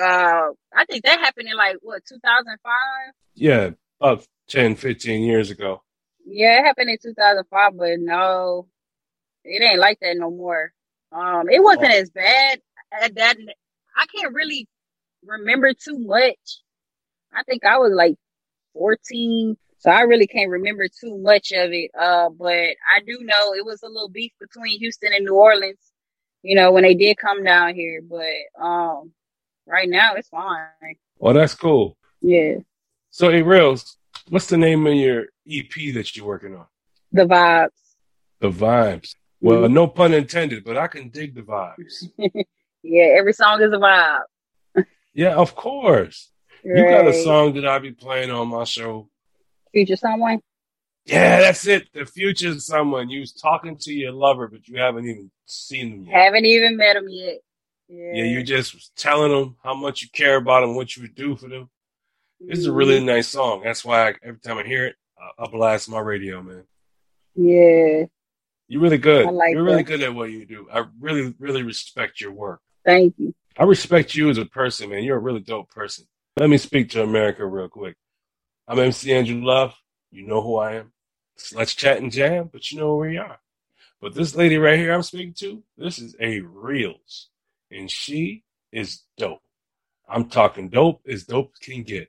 Uh 0.00 0.48
I 0.74 0.84
think 0.86 1.04
that 1.04 1.20
happened 1.20 1.48
in 1.48 1.56
like 1.56 1.76
what, 1.82 2.04
two 2.04 2.18
thousand 2.18 2.58
five? 2.62 3.14
Yeah, 3.34 3.70
about 4.00 4.26
10, 4.48 4.74
15 4.76 5.22
years 5.22 5.50
ago. 5.50 5.82
Yeah, 6.26 6.60
it 6.60 6.64
happened 6.64 6.90
in 6.90 6.98
two 7.02 7.14
thousand 7.14 7.44
five, 7.50 7.76
but 7.76 7.98
no. 7.98 8.68
It 9.44 9.62
ain't 9.62 9.80
like 9.80 9.98
that 10.00 10.16
no 10.16 10.30
more. 10.30 10.72
Um 11.10 11.48
it 11.50 11.62
wasn't 11.62 11.92
as 11.92 12.10
bad 12.10 12.60
at 12.92 13.14
that 13.16 13.36
I 13.96 14.06
can't 14.06 14.34
really 14.34 14.68
remember 15.24 15.72
too 15.74 15.98
much. 15.98 16.60
I 17.32 17.42
think 17.42 17.64
I 17.64 17.78
was 17.78 17.92
like 17.92 18.14
fourteen. 18.72 19.56
So 19.78 19.90
I 19.90 20.02
really 20.02 20.28
can't 20.28 20.50
remember 20.50 20.86
too 20.86 21.18
much 21.18 21.50
of 21.50 21.72
it. 21.72 21.90
Uh 21.98 22.28
but 22.28 22.52
I 22.54 23.00
do 23.04 23.18
know 23.22 23.54
it 23.54 23.64
was 23.64 23.82
a 23.82 23.88
little 23.88 24.08
beef 24.08 24.32
between 24.38 24.78
Houston 24.78 25.12
and 25.12 25.24
New 25.24 25.34
Orleans, 25.34 25.92
you 26.42 26.54
know, 26.54 26.70
when 26.70 26.84
they 26.84 26.94
did 26.94 27.16
come 27.16 27.42
down 27.42 27.74
here. 27.74 28.00
But 28.00 28.62
um 28.64 29.12
right 29.66 29.88
now 29.88 30.14
it's 30.14 30.28
fine. 30.28 30.96
Well, 31.18 31.34
that's 31.34 31.54
cool. 31.54 31.96
Yeah. 32.20 32.58
So, 33.10 33.30
hey, 33.30 33.42
Rails, 33.42 33.96
what's 34.28 34.46
the 34.46 34.56
name 34.56 34.86
of 34.86 34.94
your 34.94 35.26
EP 35.48 35.92
that 35.94 36.16
you're 36.16 36.26
working 36.26 36.54
on? 36.56 36.66
The 37.12 37.24
vibes. 37.24 37.68
The 38.40 38.50
Vibes. 38.50 39.14
Well, 39.40 39.62
Mhm. 39.62 39.72
no 39.72 39.86
pun 39.88 40.14
intended, 40.14 40.64
but 40.64 40.76
I 40.76 40.86
can 40.88 41.08
dig 41.10 41.34
the 41.34 41.42
vibes. 41.42 42.08
Yeah, 42.84 43.14
every 43.16 43.32
song 43.32 43.62
is 43.62 43.72
a 43.72 43.76
vibe. 43.76 44.22
Yeah, 45.14 45.34
of 45.36 45.54
course. 45.54 46.30
You 46.64 46.82
got 46.84 47.06
a 47.06 47.12
song 47.14 47.54
that 47.54 47.66
I 47.66 47.78
be 47.78 47.92
playing 47.92 48.30
on 48.30 48.48
my 48.48 48.64
show. 48.64 49.08
Future 49.72 49.96
someone? 49.96 50.40
Yeah, 51.04 51.40
that's 51.40 51.66
it. 51.66 51.88
The 51.92 52.06
future 52.06 52.48
is 52.48 52.66
someone. 52.66 53.08
You 53.10 53.20
was 53.20 53.32
talking 53.32 53.76
to 53.78 53.92
your 53.92 54.12
lover, 54.12 54.48
but 54.48 54.66
you 54.68 54.78
haven't 54.80 55.04
even 55.04 55.30
seen 55.46 55.90
them 55.90 56.02
yet. 56.04 56.14
Haven't 56.14 56.44
even 56.44 56.76
met 56.76 56.94
them 56.94 57.06
yet. 57.08 57.38
Yeah. 57.88 58.12
Yeah, 58.14 58.24
you 58.24 58.42
just 58.42 58.74
was 58.74 58.90
telling 58.96 59.30
them 59.32 59.56
how 59.62 59.74
much 59.74 60.02
you 60.02 60.08
care 60.12 60.36
about 60.36 60.60
them, 60.62 60.74
what 60.76 60.96
you 60.96 61.02
would 61.02 61.14
do 61.14 61.36
for 61.36 61.48
them. 61.48 61.68
This 62.48 62.58
is 62.60 62.66
a 62.66 62.72
really 62.72 62.96
Mm-hmm. 62.96 63.06
nice 63.06 63.28
song. 63.28 63.62
That's 63.64 63.84
why 63.84 64.10
I, 64.10 64.14
every 64.22 64.40
time 64.40 64.58
I 64.58 64.64
hear 64.64 64.86
it, 64.86 64.96
I, 65.18 65.44
I 65.44 65.46
blast 65.48 65.88
my 65.88 66.00
radio, 66.00 66.42
man. 66.42 66.64
Yeah. 67.34 68.04
You're 68.68 68.80
really 68.80 68.98
good. 68.98 69.26
I 69.26 69.30
like 69.30 69.52
You're 69.54 69.64
really 69.64 69.82
good 69.82 70.02
at 70.02 70.14
what 70.14 70.30
you 70.30 70.46
do. 70.46 70.68
I 70.72 70.84
really, 71.00 71.34
really 71.38 71.62
respect 71.62 72.20
your 72.20 72.32
work. 72.32 72.60
Thank 72.84 73.14
you. 73.18 73.34
I 73.58 73.64
respect 73.64 74.14
you 74.14 74.30
as 74.30 74.38
a 74.38 74.46
person, 74.46 74.90
man. 74.90 75.04
You're 75.04 75.18
a 75.18 75.20
really 75.20 75.40
dope 75.40 75.70
person. 75.70 76.06
Let 76.38 76.48
me 76.48 76.56
speak 76.58 76.90
to 76.90 77.02
America 77.02 77.44
real 77.46 77.68
quick. 77.68 77.96
I'm 78.66 78.78
MC 78.78 79.12
Andrew 79.12 79.44
Love. 79.44 79.74
You 80.10 80.26
know 80.26 80.40
who 80.42 80.56
I 80.56 80.76
am. 80.76 80.92
Let's 81.54 81.74
chat 81.74 81.98
and 81.98 82.10
jam, 82.12 82.48
but 82.52 82.70
you 82.70 82.78
know 82.78 82.96
where 82.96 83.10
we 83.10 83.18
are. 83.18 83.38
But 84.00 84.14
this 84.14 84.34
lady 84.34 84.56
right 84.56 84.78
here 84.78 84.92
I'm 84.92 85.02
speaking 85.02 85.34
to, 85.34 85.62
this 85.76 85.98
is 85.98 86.16
a 86.20 86.40
Reels, 86.40 87.28
and 87.70 87.90
she 87.90 88.42
is 88.72 89.02
dope. 89.16 89.42
I'm 90.08 90.28
talking 90.28 90.68
dope 90.70 91.02
as 91.08 91.24
dope 91.24 91.52
can 91.60 91.82
get. 91.82 92.08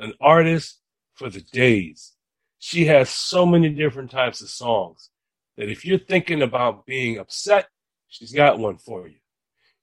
An 0.00 0.12
artist 0.20 0.80
for 1.14 1.28
the 1.30 1.40
days. 1.40 2.12
She 2.58 2.86
has 2.86 3.10
so 3.10 3.44
many 3.46 3.68
different 3.68 4.10
types 4.10 4.40
of 4.40 4.48
songs 4.48 5.10
that 5.56 5.68
if 5.68 5.84
you're 5.84 5.98
thinking 5.98 6.42
about 6.42 6.86
being 6.86 7.18
upset, 7.18 7.68
she's 8.08 8.32
got 8.32 8.58
one 8.58 8.78
for 8.78 9.06
you. 9.06 9.16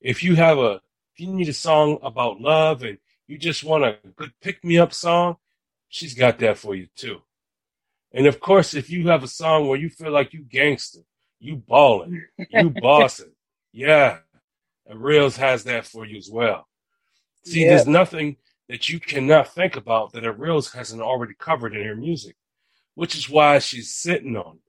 If 0.02 0.24
you 0.24 0.36
have 0.36 0.58
a, 0.58 0.82
if 1.14 1.20
you 1.20 1.28
need 1.28 1.48
a 1.50 1.54
song 1.54 2.00
about 2.02 2.42
love 2.42 2.84
and 2.84 2.98
you 3.28 3.38
just 3.38 3.64
want 3.64 3.84
a 3.86 3.98
good 4.16 4.32
pick 4.42 4.64
me 4.64 4.78
up 4.78 4.94
song, 4.94 5.38
she's 5.90 6.14
got 6.14 6.40
that 6.40 6.58
for 6.58 6.76
you 6.76 6.88
too. 6.96 7.22
And 8.14 8.28
of 8.28 8.40
course, 8.40 8.74
if 8.74 8.90
you 8.90 9.08
have 9.10 9.24
a 9.24 9.28
song 9.28 9.68
where 9.68 9.80
you 9.80 9.90
feel 9.90 10.12
like 10.12 10.34
you 10.34 10.42
gangster, 10.42 11.00
You 11.40 11.56
balling. 11.56 12.24
You 12.50 12.70
bossing. 12.82 13.32
yeah. 13.72 14.18
And 14.88 15.02
Reels 15.02 15.38
has 15.38 15.64
that 15.66 15.86
for 15.86 16.06
you 16.06 16.18
as 16.18 16.30
well. 16.30 16.68
See, 17.46 17.64
there's 17.66 17.88
nothing 17.88 18.38
that 18.72 18.88
you 18.88 19.02
cannot 19.02 19.54
think 19.54 19.76
about 19.76 20.14
that 20.14 20.26
a 20.26 20.32
Reels 20.32 20.72
hasn't 20.72 21.02
already 21.02 21.34
covered 21.38 21.76
in 21.76 21.86
her 21.86 21.94
music, 21.94 22.38
which 22.96 23.16
is 23.18 23.30
why 23.30 23.60
she's 23.60 23.94
sitting 23.94 24.38
on 24.38 24.56
it. 24.56 24.62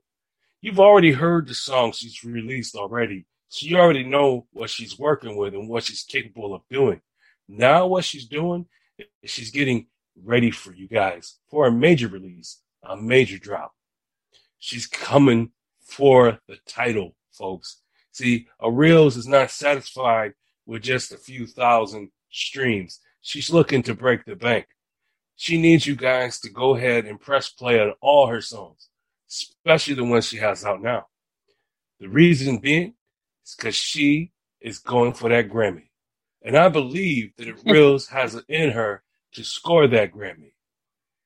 You've 0.61 0.81
already 0.81 1.13
heard 1.13 1.47
the 1.47 1.55
songs 1.55 1.99
she's 1.99 2.25
released 2.25 2.75
already, 2.75 3.27
so 3.47 3.65
you 3.65 3.79
already 3.79 4.03
know 4.03 4.49
what 4.53 4.71
she's 4.71 4.99
working 4.99 5.37
with 5.37 5.55
and 5.55 5.69
what 5.69 5.85
she's 5.85 6.03
capable 6.03 6.53
of 6.53 6.63
doing. 6.69 7.01
Now, 7.47 7.87
what 7.87 8.05
she's 8.05 8.27
doing 8.27 8.67
is 8.99 9.31
she's 9.31 9.53
getting 9.53 9.87
ready 10.21 10.51
for 10.51 10.75
you 10.75 10.89
guys 10.89 11.39
for 11.49 11.69
a 11.69 11.73
major 11.73 12.09
release, 12.09 12.61
a 12.83 12.97
major 12.97 13.39
drop. 13.39 13.73
She's 14.59 14.89
coming 14.89 15.53
for 15.81 16.41
the 16.49 16.57
title, 16.67 17.15
folks. 17.31 17.83
See, 18.11 18.49
a 18.59 18.69
Reels 18.69 19.17
is 19.17 19.29
not 19.29 19.53
satisfied 19.53 20.33
with 20.67 20.83
just 20.83 21.13
a 21.13 21.17
few 21.17 21.47
thousand 21.47 22.11
streams. 22.33 22.99
She's 23.23 23.51
looking 23.51 23.83
to 23.85 23.95
break 23.95 24.25
the 24.25 24.37
bank. 24.37 24.67
She 25.37 25.61
needs 25.61 25.87
you 25.87 25.97
guys 25.97 26.41
to 26.41 26.51
go 26.51 26.77
ahead 26.77 27.07
and 27.07 27.21
press 27.21 27.49
play 27.49 27.81
on 27.81 27.95
all 28.01 28.27
her 28.27 28.41
songs, 28.41 28.89
especially 29.31 29.95
the 29.95 30.05
ones 30.05 30.27
she 30.27 30.37
has 30.39 30.65
out 30.65 30.83
now. 30.83 31.07
The 32.01 32.09
reason 32.09 32.59
being 32.59 32.95
is 33.47 33.55
because 33.57 33.77
she 33.77 34.33
is 34.61 34.79
going 34.79 35.15
for 35.15 35.31
that 35.31 35.49
Grammy. 35.49 35.89
And 36.43 36.57
I 36.57 36.69
believe 36.69 37.33
that 37.37 37.49
it 37.49 37.61
Reels 37.67 38.09
has 38.09 38.35
it 38.35 38.45
in 38.49 38.71
her 38.71 39.03
to 39.35 39.45
score 39.45 39.87
that 39.89 40.13
Grammy. 40.13 40.53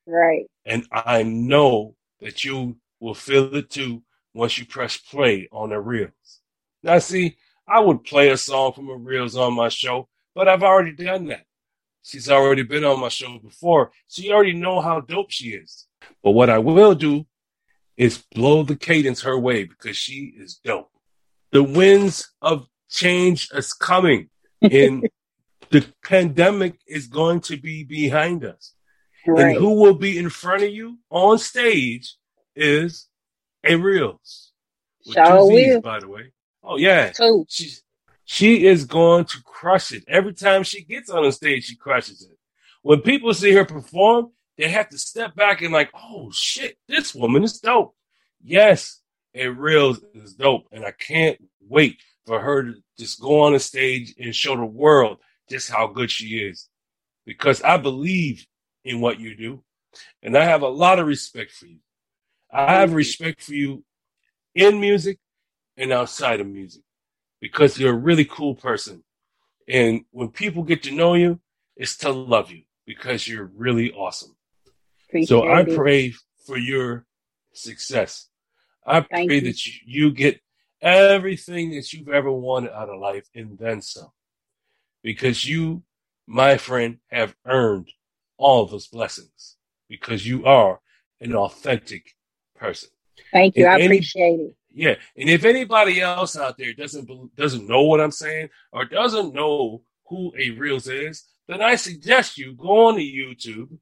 Right. 0.06 0.46
And 0.64 0.86
I 0.92 1.22
know 1.22 1.96
that 2.20 2.44
you 2.44 2.76
will 3.00 3.14
feel 3.14 3.54
it 3.56 3.70
too 3.70 4.02
once 4.34 4.58
you 4.58 4.66
press 4.66 4.98
play 4.98 5.48
on 5.50 5.70
the 5.70 5.80
reels. 5.80 6.40
Now, 6.82 6.98
see, 6.98 7.36
I 7.66 7.80
would 7.80 8.04
play 8.04 8.28
a 8.28 8.36
song 8.36 8.72
from 8.74 8.90
a 8.90 8.96
reels 8.96 9.36
on 9.36 9.54
my 9.54 9.70
show, 9.70 10.08
but 10.34 10.46
I've 10.46 10.62
already 10.62 10.92
done 10.92 11.26
that. 11.26 11.45
She's 12.06 12.30
already 12.30 12.62
been 12.62 12.84
on 12.84 13.00
my 13.00 13.08
show 13.08 13.36
before, 13.40 13.90
so 14.06 14.22
you 14.22 14.32
already 14.32 14.52
know 14.52 14.80
how 14.80 15.00
dope 15.00 15.32
she 15.32 15.48
is. 15.48 15.88
But 16.22 16.30
what 16.30 16.48
I 16.48 16.58
will 16.58 16.94
do 16.94 17.26
is 17.96 18.24
blow 18.32 18.62
the 18.62 18.76
cadence 18.76 19.22
her 19.22 19.36
way 19.36 19.64
because 19.64 19.96
she 19.96 20.32
is 20.38 20.60
dope. 20.62 20.92
The 21.50 21.64
winds 21.64 22.32
of 22.40 22.68
change 22.88 23.48
is 23.52 23.72
coming, 23.72 24.30
and 24.62 25.08
the 25.70 25.84
pandemic 26.04 26.78
is 26.86 27.08
going 27.08 27.40
to 27.40 27.56
be 27.56 27.82
behind 27.82 28.44
us. 28.44 28.74
Right. 29.26 29.46
And 29.46 29.56
who 29.56 29.80
will 29.80 29.94
be 29.94 30.16
in 30.16 30.30
front 30.30 30.62
of 30.62 30.70
you 30.70 30.98
on 31.10 31.38
stage 31.38 32.14
is 32.54 33.08
a 33.64 33.74
Reels. 33.74 34.52
With 35.04 35.14
Sure 35.14 35.38
two 35.38 35.56
Z's, 35.56 35.80
by 35.80 35.98
the 35.98 36.08
way. 36.08 36.32
Oh 36.62 36.76
yeah. 36.76 37.10
Two. 37.10 37.46
She 37.48 37.72
she 38.26 38.66
is 38.66 38.84
going 38.84 39.24
to 39.24 39.42
crush 39.44 39.92
it. 39.92 40.04
Every 40.08 40.34
time 40.34 40.64
she 40.64 40.84
gets 40.84 41.08
on 41.08 41.22
the 41.22 41.30
stage, 41.30 41.66
she 41.66 41.76
crushes 41.76 42.22
it. 42.28 42.36
When 42.82 43.00
people 43.00 43.32
see 43.32 43.52
her 43.52 43.64
perform, 43.64 44.32
they 44.58 44.68
have 44.68 44.88
to 44.90 44.98
step 44.98 45.36
back 45.36 45.62
and 45.62 45.72
like, 45.72 45.90
oh 45.94 46.30
shit, 46.32 46.76
this 46.88 47.14
woman 47.14 47.44
is 47.44 47.60
dope. 47.60 47.94
Yes, 48.42 49.00
it 49.32 49.56
Reels 49.56 50.00
is 50.12 50.34
dope. 50.34 50.66
And 50.72 50.84
I 50.84 50.90
can't 50.90 51.38
wait 51.68 51.98
for 52.26 52.40
her 52.40 52.64
to 52.64 52.74
just 52.98 53.20
go 53.20 53.42
on 53.42 53.52
the 53.52 53.60
stage 53.60 54.14
and 54.18 54.34
show 54.34 54.56
the 54.56 54.66
world 54.66 55.18
just 55.48 55.70
how 55.70 55.86
good 55.86 56.10
she 56.10 56.38
is. 56.38 56.68
Because 57.26 57.62
I 57.62 57.76
believe 57.76 58.44
in 58.84 59.00
what 59.00 59.20
you 59.20 59.36
do. 59.36 59.62
And 60.22 60.36
I 60.36 60.44
have 60.44 60.62
a 60.62 60.68
lot 60.68 60.98
of 60.98 61.06
respect 61.06 61.52
for 61.52 61.66
you. 61.66 61.78
I 62.50 62.80
have 62.80 62.92
respect 62.92 63.40
for 63.40 63.54
you 63.54 63.84
in 64.52 64.80
music 64.80 65.18
and 65.76 65.92
outside 65.92 66.40
of 66.40 66.48
music 66.48 66.82
because 67.40 67.78
you're 67.78 67.92
a 67.94 67.96
really 67.98 68.24
cool 68.24 68.54
person. 68.54 69.02
And 69.68 70.04
when 70.10 70.28
people 70.28 70.62
get 70.62 70.82
to 70.84 70.92
know 70.92 71.14
you, 71.14 71.40
it's 71.76 71.96
to 71.98 72.10
love 72.10 72.50
you 72.50 72.62
because 72.86 73.26
you're 73.26 73.50
really 73.54 73.92
awesome. 73.92 74.36
Appreciate 75.08 75.28
So 75.28 75.46
I 75.48 75.60
it. 75.62 75.74
pray 75.74 76.14
for 76.46 76.56
your 76.56 77.04
success. 77.52 78.28
I 78.86 79.00
Thank 79.00 79.28
pray 79.30 79.36
you. 79.36 79.40
that 79.42 79.66
you, 79.84 80.12
get 80.12 80.40
everything 80.80 81.70
that 81.72 81.92
you've 81.92 82.08
ever 82.08 82.30
wanted 82.30 82.70
out 82.72 82.88
of 82.88 83.00
life 83.00 83.26
and 83.34 83.58
then 83.58 83.82
some. 83.82 84.10
Because 85.02 85.44
you, 85.44 85.82
my 86.26 86.56
friend, 86.56 86.98
have 87.10 87.34
earned 87.44 87.90
all 88.36 88.66
those 88.66 88.86
blessings 88.86 89.56
because 89.88 90.26
you 90.26 90.44
are 90.44 90.80
an 91.20 91.34
authentic 91.34 92.14
person. 92.54 92.90
Thank 93.32 93.56
you. 93.56 93.64
and 93.64 93.72
I 93.72 93.76
any- 93.80 93.86
appreciate 93.86 94.40
it. 94.40 94.54
Yeah, 94.76 94.96
and 95.16 95.30
if 95.30 95.46
anybody 95.46 96.02
else 96.02 96.36
out 96.36 96.58
there 96.58 96.74
doesn't 96.74 97.34
doesn't 97.34 97.66
know 97.66 97.84
what 97.84 97.98
I'm 97.98 98.10
saying 98.10 98.50
or 98.72 98.84
doesn't 98.84 99.32
know 99.32 99.80
who 100.06 100.34
a 100.38 100.50
Reels 100.50 100.86
is, 100.86 101.24
then 101.48 101.62
I 101.62 101.76
suggest 101.76 102.36
you 102.36 102.52
go 102.52 102.88
on 102.88 102.96
to 102.96 103.00
YouTube, 103.00 103.78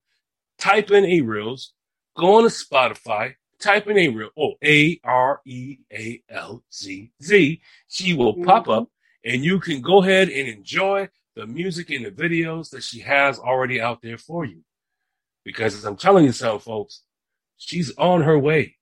type 0.57 0.93
in 0.93 1.05
a 1.05 1.21
Reels, 1.21 1.73
go 2.17 2.37
on 2.37 2.45
to 2.45 2.49
Spotify, 2.49 3.35
type 3.59 3.89
in 3.89 3.99
a 3.99 4.09
Reel, 4.09 4.31
oh 4.39 4.53
A 4.63 5.01
R 5.03 5.41
E 5.45 5.79
A 5.93 6.23
L 6.29 6.63
Z 6.73 7.11
Z. 7.21 7.61
She 7.89 8.15
will 8.15 8.35
mm-hmm. 8.35 8.45
pop 8.45 8.69
up, 8.69 8.89
and 9.25 9.45
you 9.45 9.59
can 9.59 9.81
go 9.81 10.01
ahead 10.01 10.29
and 10.29 10.47
enjoy 10.47 11.09
the 11.35 11.45
music 11.45 11.91
and 11.91 12.07
the 12.07 12.13
videos 12.13 12.71
that 12.71 12.85
she 12.85 13.01
has 13.01 13.41
already 13.41 13.81
out 13.81 14.01
there 14.01 14.19
for 14.19 14.45
you. 14.45 14.61
Because 15.45 15.85
I'm 15.85 15.97
telling 15.97 16.25
you 16.25 16.31
something, 16.31 16.61
folks, 16.61 17.03
she's 17.57 17.93
on 17.97 18.23
her 18.23 18.39
way. 18.39 18.77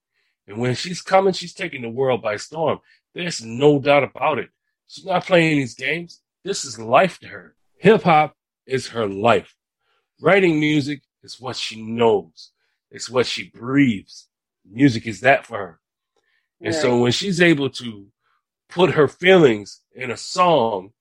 And 0.47 0.59
when 0.59 0.75
she's 0.75 1.03
coming, 1.03 1.33
she's 1.33 1.55
taking 1.55 1.83
the 1.83 1.89
world 1.89 2.23
by 2.23 2.37
storm. 2.37 2.81
There's 3.15 3.45
no 3.45 3.79
doubt 3.79 4.05
about 4.05 4.39
it. 4.39 4.51
She's 4.89 5.05
not 5.05 5.27
playing 5.27 5.59
these 5.59 5.75
games. 5.75 6.21
This 6.45 6.65
is 6.65 6.79
life 6.79 7.19
to 7.21 7.29
her. 7.29 7.55
Hip 7.79 8.03
hop 8.03 8.37
is 8.67 8.89
her 8.89 9.07
life. 9.07 9.55
Writing 10.21 10.59
music 10.59 11.03
is 11.23 11.41
what 11.41 11.57
she 11.57 11.81
knows. 11.81 12.51
It's 12.91 13.09
what 13.09 13.27
she 13.27 13.51
breathes. 13.51 14.29
Music 14.69 15.07
is 15.07 15.21
that 15.21 15.47
for 15.47 15.59
her. 15.59 15.81
And 16.61 16.75
so 16.75 17.01
when 17.01 17.11
she's 17.11 17.41
able 17.41 17.71
to 17.71 18.07
put 18.69 18.93
her 18.93 19.09
feelings 19.09 19.81
in 19.95 20.11
a 20.11 20.17
song 20.17 20.93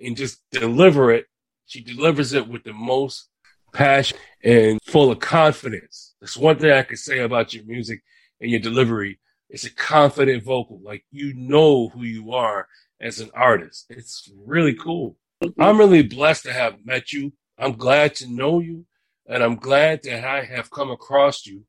and 0.00 0.16
just 0.16 0.40
deliver 0.50 1.10
it, 1.10 1.26
she 1.66 1.80
delivers 1.80 2.32
it 2.32 2.46
with 2.46 2.62
the 2.64 2.72
most 2.72 3.28
passion 3.72 4.18
and 4.42 4.80
full 4.84 5.10
of 5.10 5.18
confidence. 5.18 6.14
That's 6.20 6.36
one 6.36 6.58
thing 6.58 6.72
I 6.72 6.82
can 6.82 6.96
say 6.96 7.20
about 7.20 7.54
your 7.54 7.64
music 7.64 8.02
and 8.40 8.50
your 8.50 8.60
delivery. 8.60 9.18
It's 9.48 9.64
a 9.64 9.74
confident 9.74 10.44
vocal. 10.44 10.80
Like 10.82 11.04
you 11.10 11.34
know 11.34 11.88
who 11.88 12.02
you 12.02 12.32
are 12.32 12.68
as 13.00 13.20
an 13.20 13.30
artist. 13.34 13.86
It's 13.90 14.30
really 14.44 14.74
cool. 14.74 15.16
I'm 15.58 15.78
really 15.78 16.02
blessed 16.02 16.44
to 16.44 16.52
have 16.52 16.84
met 16.84 17.12
you. 17.12 17.32
I'm 17.58 17.72
glad 17.72 18.14
to 18.16 18.28
know 18.28 18.60
you. 18.60 18.86
And 19.26 19.42
I'm 19.42 19.56
glad 19.56 20.02
that 20.04 20.24
I 20.24 20.44
have 20.44 20.70
come 20.70 20.90
across 20.90 21.46
you 21.46 21.64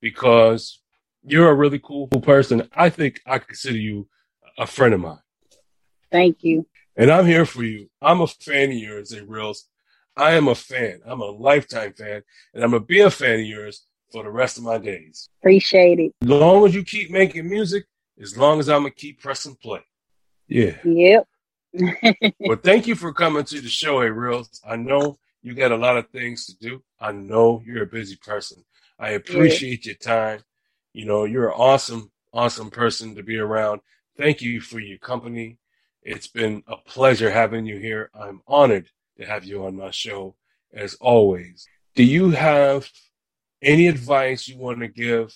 because 0.00 0.80
you're 1.24 1.50
a 1.50 1.54
really 1.54 1.78
cool 1.78 2.08
person. 2.08 2.68
I 2.72 2.90
think 2.90 3.20
I 3.26 3.38
consider 3.38 3.78
you 3.78 4.08
a 4.58 4.66
friend 4.66 4.94
of 4.94 5.00
mine. 5.00 5.18
Thank 6.10 6.42
you. 6.42 6.66
And 6.96 7.10
I'm 7.10 7.26
here 7.26 7.46
for 7.46 7.62
you. 7.64 7.90
I'm 8.00 8.20
a 8.20 8.26
fan 8.26 8.70
of 8.70 8.76
yours, 8.76 9.12
A 9.12 9.24
Reels. 9.24 9.68
I 10.16 10.32
am 10.32 10.48
a 10.48 10.54
fan. 10.54 11.00
I'm 11.06 11.20
a 11.20 11.30
lifetime 11.30 11.94
fan. 11.94 12.22
And 12.52 12.62
I'm 12.62 12.70
going 12.70 12.82
to 12.82 12.86
be 12.86 13.00
a 13.00 13.10
fan 13.10 13.40
of 13.40 13.46
yours 13.46 13.86
for 14.12 14.22
the 14.22 14.30
rest 14.30 14.58
of 14.58 14.64
my 14.64 14.78
days. 14.78 15.28
Appreciate 15.40 15.98
it. 15.98 16.12
As 16.22 16.28
long 16.28 16.66
as 16.66 16.74
you 16.74 16.84
keep 16.84 17.10
making 17.10 17.48
music, 17.48 17.86
as 18.20 18.36
long 18.36 18.60
as 18.60 18.68
I'm 18.68 18.82
going 18.82 18.92
to 18.92 18.98
keep 18.98 19.20
pressing 19.20 19.56
play. 19.56 19.80
Yeah. 20.48 20.76
Yep. 20.84 21.28
Well, 22.40 22.58
thank 22.62 22.86
you 22.86 22.94
for 22.94 23.12
coming 23.14 23.44
to 23.44 23.60
the 23.60 23.68
show, 23.68 24.02
A 24.02 24.12
Reels. 24.12 24.60
I 24.68 24.76
know 24.76 25.18
you 25.42 25.54
got 25.54 25.72
a 25.72 25.76
lot 25.76 25.96
of 25.96 26.10
things 26.10 26.46
to 26.46 26.58
do. 26.58 26.82
I 27.00 27.12
know 27.12 27.62
you're 27.64 27.84
a 27.84 27.86
busy 27.86 28.16
person. 28.16 28.64
I 28.98 29.10
appreciate 29.10 29.86
your 29.86 29.94
time. 29.94 30.40
You 30.92 31.06
know, 31.06 31.24
you're 31.24 31.48
an 31.48 31.54
awesome, 31.56 32.10
awesome 32.32 32.70
person 32.70 33.14
to 33.14 33.22
be 33.22 33.38
around. 33.38 33.80
Thank 34.18 34.42
you 34.42 34.60
for 34.60 34.80
your 34.80 34.98
company. 34.98 35.58
It's 36.02 36.26
been 36.26 36.62
a 36.66 36.76
pleasure 36.76 37.30
having 37.30 37.64
you 37.64 37.78
here. 37.78 38.10
I'm 38.12 38.42
honored 38.46 38.88
to 39.18 39.24
have 39.24 39.44
you 39.44 39.64
on 39.64 39.76
my 39.76 39.90
show, 39.90 40.36
as 40.72 40.94
always. 40.94 41.66
Do 41.94 42.04
you 42.04 42.30
have 42.30 42.90
any 43.62 43.86
advice 43.88 44.48
you 44.48 44.58
want 44.58 44.80
to 44.80 44.88
give 44.88 45.34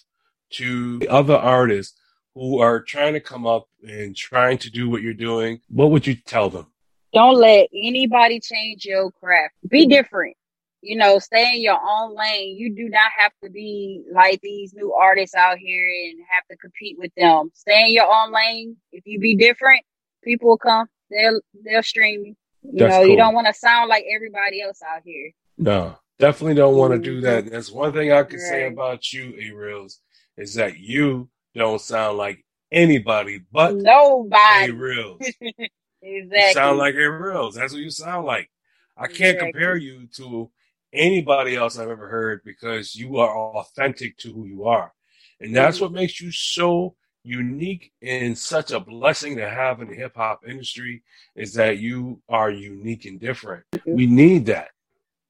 to 0.50 1.00
other 1.08 1.36
artists 1.36 1.98
who 2.34 2.60
are 2.60 2.82
trying 2.82 3.14
to 3.14 3.20
come 3.20 3.46
up 3.46 3.68
and 3.82 4.14
trying 4.14 4.58
to 4.58 4.70
do 4.70 4.90
what 4.90 5.02
you're 5.02 5.14
doing? 5.14 5.60
What 5.68 5.90
would 5.90 6.06
you 6.06 6.14
tell 6.14 6.50
them? 6.50 6.66
Don't 7.12 7.36
let 7.36 7.68
anybody 7.72 8.40
change 8.40 8.84
your 8.84 9.10
craft. 9.12 9.54
Be 9.66 9.86
different. 9.86 10.36
You 10.82 10.96
know, 10.96 11.18
stay 11.18 11.56
in 11.56 11.62
your 11.62 11.78
own 11.80 12.14
lane. 12.14 12.56
You 12.56 12.74
do 12.74 12.88
not 12.88 13.10
have 13.18 13.32
to 13.42 13.50
be 13.50 14.04
like 14.12 14.40
these 14.42 14.74
new 14.74 14.92
artists 14.92 15.34
out 15.34 15.56
here 15.58 15.88
and 15.88 16.20
have 16.30 16.46
to 16.50 16.56
compete 16.58 16.96
with 16.98 17.10
them. 17.16 17.50
Stay 17.54 17.86
in 17.86 17.92
your 17.92 18.06
own 18.12 18.32
lane. 18.32 18.76
If 18.92 19.06
you 19.06 19.18
be 19.18 19.34
different, 19.34 19.82
people 20.22 20.48
will 20.50 20.58
come. 20.58 20.86
They'll 21.10 21.40
they'll 21.64 21.82
stream 21.82 22.24
you. 22.26 22.36
You 22.62 22.78
That's 22.80 22.94
know, 22.94 23.02
you 23.02 23.16
don't 23.16 23.34
want 23.34 23.46
to 23.46 23.54
sound 23.54 23.88
like 23.88 24.04
everybody 24.14 24.60
else 24.60 24.80
out 24.82 25.02
here. 25.04 25.32
No, 25.56 25.96
definitely 26.18 26.54
don't 26.54 26.76
want 26.76 26.92
to 26.92 26.98
do 26.98 27.20
that. 27.22 27.44
And 27.44 27.52
That's 27.52 27.70
one 27.70 27.92
thing 27.92 28.12
I 28.12 28.22
can 28.22 28.38
say 28.38 28.66
about 28.66 29.12
you, 29.12 29.34
A 29.40 29.54
Reels, 29.54 30.00
is 30.36 30.54
that 30.54 30.78
you 30.78 31.28
don't 31.54 31.80
sound 31.80 32.18
like 32.18 32.44
anybody 32.72 33.40
but 33.52 33.76
nobody. 33.76 34.70
A 34.70 34.74
Reals. 34.74 35.20
exactly. 35.20 35.70
You 36.02 36.52
sound 36.52 36.78
like 36.78 36.94
A 36.94 37.10
Reals. 37.10 37.56
That's 37.56 37.72
what 37.72 37.82
you 37.82 37.90
sound 37.90 38.26
like. 38.26 38.48
I 38.96 39.06
can't 39.06 39.36
Exactly. 39.36 39.52
compare 39.52 39.76
you 39.76 40.06
to 40.16 40.50
anybody 40.92 41.56
else 41.56 41.78
I've 41.78 41.90
ever 41.90 42.08
heard 42.08 42.42
because 42.44 42.94
you 42.94 43.18
are 43.18 43.36
authentic 43.36 44.16
to 44.18 44.32
who 44.32 44.46
you 44.46 44.66
are. 44.66 44.92
And 45.40 45.54
that's 45.54 45.80
what 45.80 45.88
mm-hmm. 45.88 45.96
makes 45.96 46.20
you 46.20 46.30
so 46.30 46.96
unique 47.24 47.92
and 48.02 48.38
such 48.38 48.70
a 48.70 48.80
blessing 48.80 49.36
to 49.36 49.48
have 49.48 49.82
in 49.82 49.88
the 49.88 49.94
hip 49.94 50.12
hop 50.16 50.42
industry 50.46 51.02
is 51.34 51.52
that 51.54 51.78
you 51.78 52.22
are 52.28 52.50
unique 52.50 53.04
and 53.04 53.20
different. 53.20 53.64
We 53.84 54.06
mm-hmm. 54.06 54.14
need 54.14 54.46
that. 54.46 54.68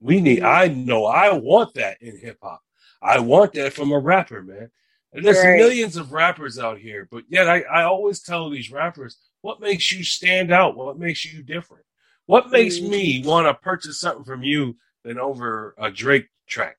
We 0.01 0.21
need. 0.21 0.43
I 0.43 0.69
know 0.69 1.07
I 1.07 1.33
want 1.33 1.75
that 1.75 2.01
in 2.03 2.19
hip 2.19 2.39
hop. 2.43 2.63
I 3.03 3.19
want 3.21 3.53
that 3.55 3.73
from 3.73 3.93
a 3.93 3.99
rapper, 3.99 4.43
man. 4.43 4.71
And 5.13 5.25
there's 5.25 5.39
Right. 5.39 5.57
millions 5.57 5.97
of 5.97 6.13
rappers 6.13 6.59
out 6.59 6.79
here, 6.79 7.09
but 7.11 7.25
yet 7.29 7.49
I, 7.49 7.63
I 7.63 7.85
always 7.85 8.21
tell 8.21 8.51
these 8.51 8.71
rappers, 8.71 9.19
what 9.41 9.61
makes 9.61 9.91
you 9.91 10.05
stand 10.05 10.53
out? 10.53 10.77
What 10.77 10.99
makes 10.99 11.25
you 11.25 11.43
different? 11.43 11.85
What 12.27 12.51
makes 12.51 12.81
me 12.81 13.21
mm-hmm. 13.21 13.29
want 13.29 13.47
to 13.47 13.55
purchase 13.55 14.01
something 14.01 14.25
from 14.25 14.43
you 14.43 14.77
than 15.05 15.19
over 15.19 15.75
a 15.79 15.91
Drake 15.91 16.27
track? 16.47 16.77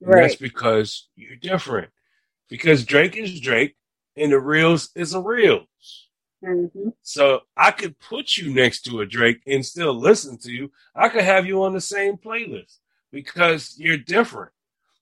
And 0.00 0.14
that's 0.14 0.36
because 0.36 1.08
you're 1.14 1.36
different. 1.36 1.90
Because 2.48 2.84
Drake 2.84 3.16
is 3.16 3.40
Drake 3.40 3.76
and 4.16 4.32
the 4.32 4.40
reels 4.40 4.90
is 4.96 5.14
a 5.14 5.20
reels. 5.20 6.08
Hmm 6.44 6.90
So 7.02 7.42
I 7.56 7.70
could 7.72 7.98
put 8.00 8.36
you 8.36 8.54
next 8.54 8.82
to 8.82 9.00
a 9.00 9.06
Drake 9.06 9.40
and 9.46 9.64
still 9.66 9.94
listen 9.94 10.38
to 10.40 10.52
you. 10.52 10.72
I 10.94 11.08
could 11.10 11.24
have 11.24 11.46
you 11.46 11.64
on 11.64 11.74
the 11.74 11.80
same 11.82 12.16
playlist 12.16 12.78
because 13.12 13.76
you're 13.78 13.98
different. 13.98 14.52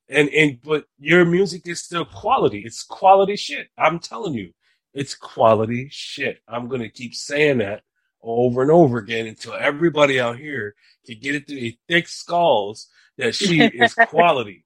And 0.08 0.28
and 0.30 0.60
but 0.62 0.86
your 0.98 1.24
music 1.24 1.66
is 1.66 1.82
still 1.82 2.06
quality. 2.06 2.62
It's 2.64 2.82
quality 2.84 3.36
shit. 3.36 3.68
I'm 3.78 3.98
telling 4.00 4.34
you. 4.34 4.52
It's 4.94 5.14
quality 5.14 5.88
shit. 5.90 6.40
I'm 6.48 6.68
gonna 6.68 6.90
keep 6.90 7.14
saying 7.14 7.58
that 7.58 7.82
over 8.22 8.62
and 8.62 8.70
over 8.70 8.98
again 8.98 9.26
until 9.26 9.54
everybody 9.54 10.20
out 10.20 10.38
here 10.38 10.74
can 11.06 11.18
get 11.20 11.34
it 11.36 11.46
through 11.48 11.60
their 11.60 11.72
thick 11.88 12.08
skulls 12.08 12.88
that 13.18 13.34
she 13.34 13.66
is 13.66 13.94
quality. 13.96 14.64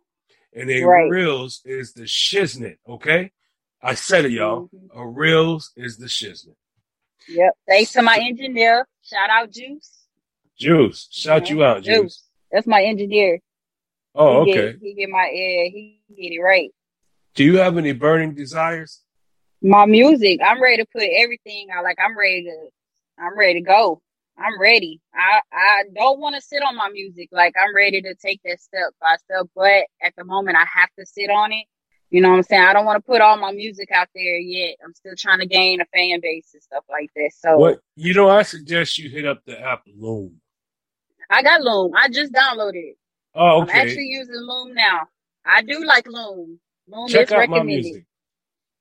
And 0.55 0.71
a 0.71 0.85
Right. 0.85 1.05
reels 1.07 1.63
is 1.65 1.95
the 1.95 2.05
shiznit, 2.05 2.79
okay? 2.89 3.33
I 3.83 3.95
said 3.95 4.27
it, 4.27 4.33
y'all. 4.33 4.67
Mhm. 4.75 4.91
A 4.95 5.07
reels 5.07 5.73
is 5.77 5.99
the 5.99 6.07
shiznit. 6.07 6.57
Yep. 7.29 7.53
Thanks 7.69 7.93
to 7.93 8.03
my 8.03 8.19
engineer. 8.19 8.87
Shout 9.03 9.31
out 9.31 9.51
Juice. 9.51 9.91
Juice, 10.59 11.09
shout 11.11 11.51
you 11.51 11.65
out, 11.65 11.83
Juice. 11.83 12.25
That's 12.53 12.67
my 12.67 12.83
engineer. 12.83 13.41
Oh, 14.15 14.45
he 14.45 14.51
okay. 14.51 14.73
Get, 14.73 14.81
he 14.81 14.95
get 14.95 15.09
my 15.09 15.25
yeah, 15.33 15.65
he 15.65 16.01
get 16.09 16.33
it 16.33 16.41
right. 16.41 16.71
Do 17.35 17.45
you 17.45 17.59
have 17.59 17.77
any 17.77 17.93
burning 17.93 18.35
desires? 18.35 19.01
My 19.61 19.87
music, 19.87 20.41
I'm 20.45 20.63
ready 20.63 20.83
to 20.83 20.87
put 20.93 21.03
everything 21.03 21.69
out. 21.75 21.83
Like 21.83 21.99
I'm 22.05 22.17
ready 22.17 22.45
to, 22.45 22.69
I'm 23.19 23.37
ready 23.37 23.55
to 23.55 23.67
go. 23.67 24.01
I'm 24.39 24.61
ready. 24.61 25.01
I 25.15 25.41
I 25.53 25.83
don't 25.95 26.21
want 26.21 26.37
to 26.37 26.41
sit 26.41 26.63
on 26.63 26.77
my 26.77 26.89
music. 26.91 27.29
Like 27.33 27.55
I'm 27.61 27.75
ready 27.75 28.03
to 28.03 28.15
take 28.15 28.41
that 28.45 28.61
step 28.61 28.93
by 29.01 29.17
step, 29.17 29.47
but 29.55 29.85
at 30.03 30.15
the 30.17 30.25
moment 30.25 30.57
I 30.57 30.65
have 30.73 30.91
to 30.99 31.07
sit 31.07 31.31
on 31.31 31.53
it. 31.53 31.67
You 32.15 32.23
know 32.23 32.31
what 32.31 32.37
I'm 32.37 32.43
saying? 32.45 32.63
I 32.63 32.75
don't 32.75 32.87
want 32.87 32.99
to 32.99 33.07
put 33.07 33.23
all 33.23 33.37
my 33.39 33.53
music 33.53 33.91
out 33.93 34.09
there 34.15 34.39
yet. 34.39 34.77
I'm 34.85 34.95
still 34.95 35.17
trying 35.19 35.41
to 35.41 35.47
gain 35.47 35.81
a 35.81 35.87
fan 35.87 36.21
base 36.23 36.51
and 36.55 36.63
stuff 36.63 36.85
like 36.91 37.11
that. 37.17 37.33
So 37.37 37.51
What 37.57 37.81
you 37.97 38.15
know, 38.15 38.31
I 38.31 38.45
suggest 38.45 38.99
you 38.99 39.11
hit 39.11 39.27
up 39.27 39.43
the 39.47 39.61
app 39.61 39.83
Loom. 39.99 40.41
I 41.31 41.43
got 41.43 41.63
Loom. 41.63 41.93
I 41.97 42.09
just 42.11 42.33
downloaded 42.33 42.77
it. 42.77 42.99
Oh, 43.35 43.63
I'm 43.63 43.71
actually 43.71 44.07
using 44.07 44.37
Loom 44.37 44.75
now. 44.75 45.03
I 45.47 45.63
do 45.63 45.85
like 45.85 46.07
Loom. 46.09 46.61
Loom 46.89 47.09
Check 47.09 47.27
is 47.27 47.33
out 47.33 47.49
my 47.49 47.59
recommended. 47.59 47.85
music. 47.85 48.05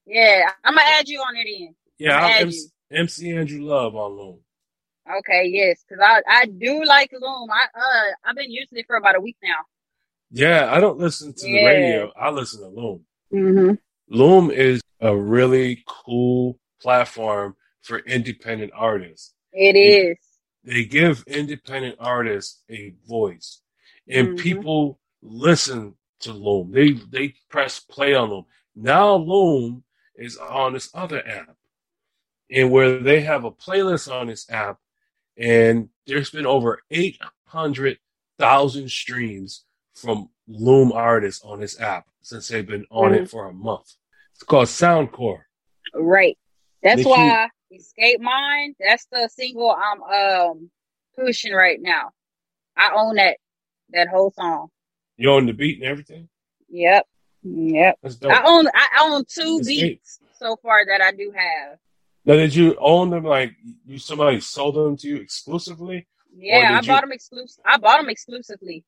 Yeah, 0.05 0.49
I'm 0.63 0.75
gonna 0.75 0.87
add 0.89 1.09
you 1.09 1.19
on 1.21 1.35
it 1.37 1.47
in. 1.47 1.75
Yeah, 1.99 2.17
I'ma 2.17 2.27
I'm 2.27 2.47
MC, 2.47 2.69
MC 2.91 3.31
Andrew 3.35 3.63
Love 3.63 3.95
on 3.95 4.11
Loom. 4.17 4.39
Okay, 5.19 5.45
yes, 5.47 5.83
because 5.87 6.03
I 6.05 6.21
I 6.27 6.45
do 6.45 6.83
like 6.85 7.11
Loom. 7.13 7.49
I 7.51 7.65
uh 7.79 8.11
I've 8.25 8.35
been 8.35 8.51
using 8.51 8.77
it 8.79 8.87
for 8.87 8.97
about 8.97 9.15
a 9.17 9.21
week 9.21 9.37
now. 9.43 9.59
Yeah, 10.31 10.69
I 10.71 10.79
don't 10.79 10.99
listen 10.99 11.33
to 11.33 11.49
the 11.49 11.59
radio. 11.59 12.11
I 12.19 12.29
listen 12.31 12.61
to 12.61 12.67
Loom. 12.69 13.05
Mm-hmm. 13.33 13.73
Loom 14.09 14.51
is 14.51 14.81
a 15.01 15.15
really 15.15 15.83
cool 15.87 16.59
platform 16.81 17.55
for 17.81 17.99
independent 17.99 18.71
artists. 18.75 19.33
It 19.51 19.75
is. 19.75 20.17
They 20.63 20.85
give 20.85 21.23
independent 21.27 21.97
artists 21.99 22.61
a 22.69 22.93
voice, 23.07 23.61
and 24.07 24.29
Mhm. 24.29 24.39
people 24.39 24.99
listen 25.21 25.95
to 26.19 26.31
Loom. 26.31 26.71
They 26.71 26.91
they 26.91 27.35
press 27.49 27.79
play 27.79 28.13
on 28.13 28.29
Loom. 28.29 28.45
Now 28.75 29.15
Loom 29.15 29.83
is 30.15 30.37
on 30.37 30.73
this 30.73 30.89
other 30.93 31.25
app, 31.27 31.57
and 32.49 32.71
where 32.71 32.99
they 32.99 33.21
have 33.21 33.43
a 33.43 33.51
playlist 33.51 34.11
on 34.11 34.27
this 34.27 34.49
app, 34.49 34.79
and 35.37 35.89
there's 36.07 36.29
been 36.29 36.45
over 36.45 36.81
eight 36.91 37.19
hundred 37.45 37.99
thousand 38.39 38.89
streams 38.89 39.65
from 39.93 40.29
Loom 40.47 40.91
artists 40.91 41.43
on 41.43 41.59
this 41.59 41.79
app 41.79 42.07
since 42.23 42.47
they've 42.47 42.65
been 42.65 42.85
on 42.89 43.13
it 43.13 43.29
for 43.29 43.47
a 43.47 43.53
month. 43.53 43.91
It's 44.33 44.43
called 44.43 44.67
Soundcore. 44.67 45.41
Right. 45.93 46.37
That's 46.81 46.97
Make 46.97 47.07
why 47.07 47.49
Escape 47.71 48.19
Mind. 48.19 48.75
That's 48.79 49.05
the 49.11 49.29
single 49.31 49.71
I'm 49.71 50.01
um 50.01 50.69
pushing 51.15 51.53
right 51.53 51.79
now. 51.79 52.09
I 52.75 52.91
own 52.95 53.15
that 53.15 53.37
that 53.91 54.07
whole 54.07 54.31
song. 54.31 54.69
You 55.17 55.31
own 55.31 55.45
the 55.45 55.53
beat 55.53 55.77
and 55.79 55.87
everything. 55.87 56.27
Yep. 56.69 57.05
Yep. 57.43 57.99
I 58.03 58.41
own 58.45 58.67
I 58.73 58.87
own 59.01 59.23
two 59.27 59.59
Escape. 59.61 59.99
beats 59.99 60.19
so 60.39 60.55
far 60.63 60.85
that 60.87 61.01
I 61.01 61.11
do 61.11 61.31
have. 61.35 61.77
Now, 62.25 62.35
did 62.35 62.55
you 62.55 62.75
own 62.79 63.09
them? 63.09 63.25
Like 63.25 63.53
you, 63.85 63.99
somebody 63.99 64.39
sold 64.39 64.75
them 64.75 64.95
to 64.97 65.07
you 65.07 65.17
exclusively? 65.17 66.07
Yeah, 66.35 66.77
I 66.77 66.79
you- 66.81 66.87
bought 66.87 67.01
them 67.01 67.11
exclusive. 67.11 67.61
I 67.65 67.77
bought 67.77 67.99
them 67.99 68.09
exclusively. 68.09 68.85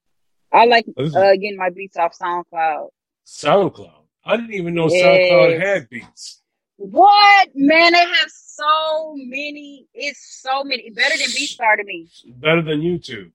I 0.52 0.66
like 0.66 0.86
is 0.98 1.16
uh 1.16 1.34
getting 1.34 1.58
my 1.58 1.70
beats 1.70 1.98
off 1.98 2.18
SoundCloud. 2.18 2.88
SoundCloud. 3.26 3.92
I 4.24 4.38
didn't 4.38 4.54
even 4.54 4.74
know 4.74 4.88
Yes. 4.90 5.04
SoundCloud 5.04 5.60
had 5.60 5.90
beats. 5.90 6.42
What 6.78 7.50
man? 7.56 7.94
They 7.94 8.00
have 8.00 8.30
so 8.30 9.14
many. 9.16 9.88
It's 9.94 10.42
so 10.42 10.64
many. 10.64 10.90
Better 10.90 11.18
than 11.18 11.28
BeatStar 11.28 11.78
to 11.78 11.84
me. 11.84 12.10
Better 12.38 12.62
than 12.62 12.82
YouTube 12.82 13.32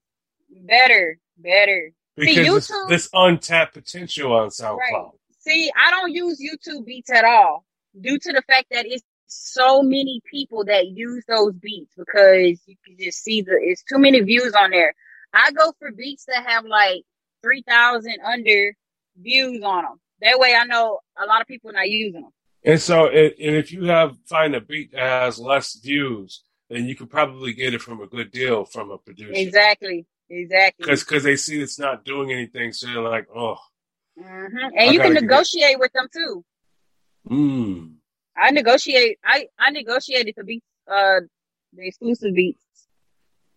Better, 0.51 1.19
better. 1.39 1.93
because 2.17 2.37
it's 2.39 2.71
YouTube- 2.71 2.89
this 2.89 3.09
untapped 3.13 3.75
potential 3.75 4.33
on 4.33 4.49
SoundCloud. 4.51 4.79
Right. 4.79 5.11
See, 5.39 5.71
I 5.75 5.91
don't 5.91 6.13
use 6.13 6.39
YouTube 6.41 6.85
beats 6.85 7.11
at 7.11 7.25
all 7.25 7.65
due 7.99 8.19
to 8.19 8.33
the 8.33 8.43
fact 8.43 8.67
that 8.73 8.85
it's 8.87 9.03
so 9.27 9.83
many 9.83 10.21
people 10.31 10.65
that 10.65 10.89
use 10.89 11.25
those 11.29 11.55
beats 11.55 11.95
because 11.97 12.61
you 12.67 12.77
can 12.85 12.97
just 12.99 13.23
see 13.23 13.41
the 13.43 13.53
it's 13.63 13.83
too 13.85 13.99
many 13.99 14.21
views 14.21 14.53
on 14.55 14.71
there. 14.71 14.95
I 15.33 15.53
go 15.53 15.73
for 15.79 15.93
beats 15.93 16.25
that 16.27 16.45
have 16.47 16.65
like 16.67 17.05
three 17.43 17.63
thousand 17.67 18.17
under 18.27 18.75
views 19.21 19.63
on 19.63 19.85
them. 19.85 20.01
That 20.23 20.39
way, 20.39 20.55
I 20.55 20.65
know 20.65 21.01
a 21.21 21.27
lot 21.27 21.41
of 21.41 21.47
people 21.47 21.71
are 21.71 21.75
not 21.75 21.89
using 21.89 22.23
them. 22.23 22.31
And 22.65 22.81
so, 22.81 23.07
it, 23.07 23.37
and 23.41 23.57
if 23.57 23.73
you 23.73 23.85
have 23.85 24.17
find 24.27 24.55
a 24.55 24.61
beat 24.61 24.93
that 24.93 25.23
has 25.23 25.39
less 25.39 25.79
views, 25.79 26.43
then 26.69 26.85
you 26.85 26.95
could 26.95 27.11
probably 27.11 27.53
get 27.55 27.73
it 27.75 27.81
from 27.81 28.01
a 28.03 28.07
good 28.07 28.31
deal 28.31 28.65
from 28.65 28.91
a 28.91 28.99
producer. 28.99 29.33
Exactly, 29.35 30.07
exactly. 30.29 30.85
Because 30.95 31.23
they 31.23 31.37
see 31.37 31.61
it's 31.61 31.79
not 31.79 32.05
doing 32.05 32.31
anything, 32.33 32.73
so 32.73 32.87
they're 32.87 33.01
like, 33.01 33.27
oh, 33.35 33.57
hmm 34.19 34.57
I 34.57 34.71
And 34.77 34.93
you 34.93 34.99
gotta 34.99 35.15
can 35.15 35.23
negotiate 35.25 35.79
with 35.79 35.93
them 35.93 36.09
too. 36.13 36.45
mm. 37.31 37.95
I 38.37 38.51
negotiate. 38.51 39.19
I 39.25 39.47
I 39.59 39.71
negotiated 39.71 40.35
the 40.37 40.45
beats, 40.45 40.67
uh, 40.91 41.21
the 41.73 41.87
exclusive 41.87 42.35
beats. 42.35 42.63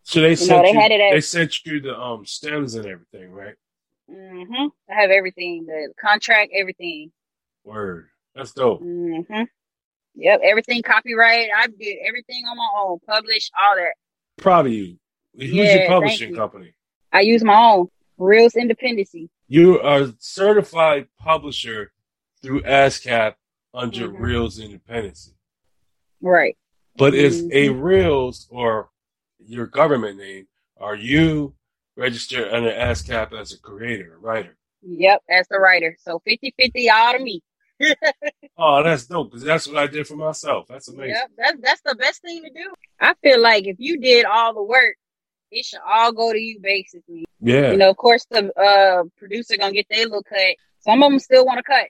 So 0.03 0.21
they 0.21 0.31
know, 0.31 0.35
sent 0.35 0.63
they 0.63 0.73
you, 0.73 0.79
had 0.79 0.91
it 0.91 1.01
at- 1.01 1.11
they 1.11 1.21
sent 1.21 1.65
you 1.65 1.81
the 1.81 1.97
um 1.99 2.25
stems 2.25 2.75
and 2.75 2.85
everything, 2.85 3.31
right? 3.31 3.55
Hmm 4.09 4.67
I 4.89 4.93
have 4.93 5.11
everything, 5.11 5.65
the 5.65 5.93
contract, 5.99 6.51
everything. 6.57 7.11
Word, 7.63 8.09
that's 8.35 8.51
dope. 8.53 8.81
hmm 8.81 9.43
Yep, 10.15 10.41
everything 10.43 10.83
copyright. 10.83 11.49
I 11.55 11.67
did 11.67 11.97
everything 12.07 12.43
on 12.47 12.55
my 12.57 12.67
own, 12.77 12.99
publish 13.07 13.49
all 13.59 13.75
that. 13.75 13.93
Proud 14.37 14.67
of 14.67 14.71
you. 14.73 14.97
Who's 15.35 15.51
Yeah, 15.51 15.75
your 15.77 15.87
publishing 15.87 16.29
you. 16.29 16.35
company? 16.35 16.75
I 17.11 17.21
use 17.21 17.43
my 17.43 17.55
own 17.55 17.87
Reels 18.19 18.55
Independency. 18.55 19.29
You 19.47 19.79
are 19.81 20.01
a 20.01 20.13
certified 20.19 21.07
publisher 21.17 21.91
through 22.43 22.61
ASCAP 22.61 23.35
under 23.73 24.07
Mhm. 24.09 24.19
Reels 24.19 24.59
Independency. 24.59 25.31
Right. 26.21 26.55
But 26.95 27.15
is 27.15 27.45
a 27.51 27.69
Mhm. 27.69 27.81
Reels 27.81 28.47
or 28.51 28.91
your 29.39 29.65
government 29.65 30.17
name, 30.19 30.47
are 30.77 30.95
you 30.95 31.55
registered 31.95 32.51
under 32.53 32.71
ASCAP 32.71 33.39
as 33.39 33.53
a 33.53 33.59
creator, 33.59 34.15
a 34.15 34.17
writer? 34.19 34.57
Yep, 34.81 35.21
as 35.29 35.47
the 35.49 35.59
writer. 35.59 35.95
So 35.99 36.21
50-50 36.27 36.89
all 36.91 37.13
to 37.13 37.19
me. 37.19 37.41
Oh, 38.55 38.83
that's 38.83 39.07
dope 39.07 39.31
because 39.31 39.43
that's 39.43 39.67
what 39.67 39.77
I 39.77 39.87
did 39.87 40.07
for 40.07 40.15
myself. 40.15 40.67
That's 40.69 40.87
amazing. 40.87 41.15
Yep, 41.15 41.31
that's 41.37 41.57
that's 41.61 41.81
the 41.83 41.95
best 41.95 42.21
thing 42.21 42.43
to 42.43 42.49
do. 42.51 42.71
I 42.99 43.15
feel 43.23 43.41
like 43.41 43.65
if 43.65 43.77
you 43.79 43.99
did 43.99 44.25
all 44.25 44.53
the 44.53 44.61
work, 44.63 44.95
it 45.49 45.65
should 45.65 45.79
all 45.85 46.11
go 46.13 46.31
to 46.31 46.37
you 46.39 46.59
basically. 46.61 47.25
Yeah. 47.41 47.71
You 47.71 47.77
know, 47.77 47.89
of 47.89 47.97
course 47.97 48.25
the 48.29 48.53
uh 48.53 49.03
producer 49.17 49.57
gonna 49.57 49.73
get 49.73 49.87
their 49.89 50.05
little 50.05 50.21
cut. 50.23 50.55
Some 50.81 51.01
of 51.01 51.09
them 51.11 51.19
still 51.19 51.45
want 51.45 51.57
to 51.57 51.63
cut. 51.63 51.87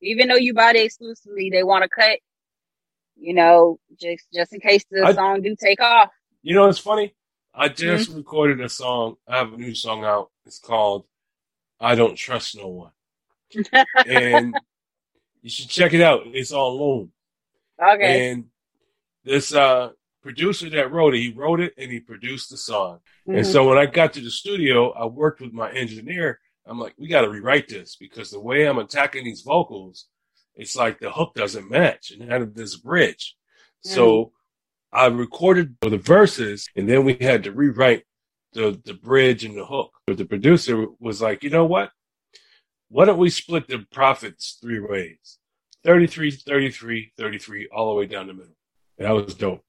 Even 0.00 0.28
though 0.28 0.36
you 0.36 0.54
buy 0.54 0.70
it 0.70 0.76
exclusively, 0.76 1.50
they 1.50 1.64
want 1.64 1.82
to 1.82 1.88
cut. 1.88 2.20
you 3.16 3.34
know, 3.34 3.78
just 4.00 4.26
just 4.32 4.52
in 4.54 4.60
case 4.60 4.84
the 4.92 5.04
I- 5.04 5.12
song 5.14 5.42
do 5.42 5.56
take 5.60 5.80
off. 5.80 6.10
You 6.42 6.54
know, 6.54 6.68
it's 6.68 6.78
funny. 6.78 7.14
I 7.54 7.68
just 7.68 8.08
Mm-hmm. 8.08 8.14
recorded 8.14 8.60
a 8.60 8.68
song. 8.68 9.16
I 9.28 9.38
have 9.38 9.52
a 9.52 9.56
new 9.56 9.74
song 9.74 10.04
out. 10.04 10.30
It's 10.46 10.58
called 10.58 11.06
"I 11.80 11.94
Don't 11.96 12.16
Trust 12.16 12.56
No 12.56 12.68
One," 12.68 12.92
and 14.04 14.58
you 15.42 15.50
should 15.50 15.68
check 15.70 15.94
it 15.94 16.02
out. 16.02 16.22
It's 16.26 16.52
on 16.52 16.78
Loom. 16.78 17.12
Okay. 17.80 18.24
And 18.24 18.46
this 19.24 19.54
uh, 19.54 19.90
producer 20.22 20.70
that 20.70 20.92
wrote 20.92 21.14
it, 21.14 21.20
he 21.20 21.32
wrote 21.32 21.60
it 21.60 21.74
and 21.78 21.90
he 21.92 22.00
produced 22.00 22.50
the 22.50 22.58
song. 22.58 23.00
And 23.32 23.46
Mhm. 23.46 23.46
so 23.46 23.68
when 23.68 23.78
I 23.78 23.86
got 23.86 24.14
to 24.14 24.20
the 24.22 24.30
studio, 24.30 24.92
I 24.92 25.06
worked 25.06 25.40
with 25.40 25.52
my 25.52 25.72
engineer. 25.72 26.40
I'm 26.66 26.78
like, 26.80 26.94
we 26.98 27.08
got 27.08 27.22
to 27.22 27.30
rewrite 27.30 27.68
this 27.68 27.96
because 27.96 28.30
the 28.30 28.40
way 28.40 28.66
I'm 28.66 28.78
attacking 28.78 29.24
these 29.24 29.42
vocals, 29.42 30.08
it's 30.56 30.76
like 30.76 31.00
the 31.00 31.12
hook 31.12 31.34
doesn't 31.34 31.70
match 31.70 32.10
and 32.12 32.32
out 32.32 32.42
of 32.42 32.54
this 32.54 32.76
bridge. 32.76 33.36
So 33.82 34.32
I 34.92 35.06
recorded 35.06 35.76
the 35.80 35.98
verses 35.98 36.68
and 36.76 36.88
then 36.88 37.04
we 37.04 37.14
had 37.20 37.44
to 37.44 37.52
rewrite 37.52 38.04
the, 38.52 38.80
the 38.84 38.94
bridge 38.94 39.44
and 39.44 39.56
the 39.56 39.64
hook. 39.64 39.92
But 40.06 40.16
the 40.18 40.24
producer 40.24 40.86
was 40.98 41.22
like, 41.22 41.44
you 41.44 41.50
know 41.50 41.64
what? 41.64 41.90
Why 42.88 43.04
don't 43.04 43.18
we 43.18 43.30
split 43.30 43.68
the 43.68 43.86
profits 43.92 44.58
three 44.60 44.80
ways? 44.80 45.38
33, 45.84 46.32
33, 46.32 47.12
33, 47.16 47.68
all 47.72 47.90
the 47.90 47.94
way 48.00 48.06
down 48.06 48.26
the 48.26 48.34
middle. 48.34 48.56
And 48.98 49.06
that 49.06 49.12
was 49.12 49.34
dope 49.34 49.64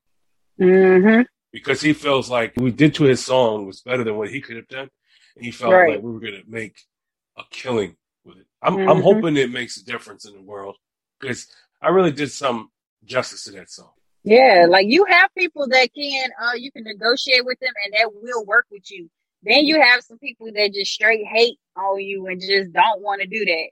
Mhm. 0.60 1.26
because 1.54 1.82
he 1.82 1.94
feels 1.94 2.30
like 2.30 2.54
we 2.58 2.72
did 2.72 2.96
to 2.96 3.04
his 3.04 3.24
song 3.24 3.66
was 3.66 3.82
better 3.82 4.04
than 4.04 4.18
what 4.18 4.30
he 4.30 4.42
could 4.42 4.56
have 4.58 4.68
done. 4.68 4.90
And 5.36 5.46
he 5.46 5.52
felt 5.52 5.72
Right. 5.74 5.90
like 5.96 6.02
we 6.02 6.12
were 6.12 6.20
going 6.20 6.34
to 6.42 6.50
make 6.50 6.82
a 7.38 7.44
killing 7.52 7.96
with 8.26 8.38
it. 8.38 8.48
I'm, 8.62 8.76
I'm 8.80 8.98
Mhm. 8.98 9.04
hoping 9.04 9.38
it 9.38 9.52
makes 9.52 9.78
a 9.78 9.86
difference 9.86 10.26
in 10.26 10.34
the 10.34 10.42
world 10.42 10.76
because 11.20 11.48
I 11.82 11.90
really 11.90 12.12
did 12.12 12.32
some 12.32 12.72
justice 13.06 13.44
to 13.46 13.52
that 13.52 13.70
song. 13.70 13.94
Yeah, 14.24 14.68
like 14.70 14.88
you 14.88 15.06
have 15.06 15.30
people 15.36 15.68
that 15.70 15.90
can 15.94 16.30
uh 16.42 16.54
you 16.56 16.72
can 16.72 16.84
negotiate 16.84 17.46
with 17.46 17.60
them 17.60 17.74
and 17.86 17.94
that 17.94 18.14
will 18.14 18.46
work 18.46 18.66
with 18.72 18.90
you. 18.92 19.10
Then 19.44 19.66
you 19.66 19.82
have 19.82 20.04
some 20.04 20.20
people 20.20 20.48
that 20.54 20.74
just 20.74 20.92
straight 20.92 21.26
hate 21.26 21.58
on 21.76 22.00
you 22.00 22.28
and 22.28 22.40
just 22.40 22.72
don't 22.72 23.02
want 23.02 23.22
to 23.22 23.28
do 23.28 23.44
that. 23.46 23.70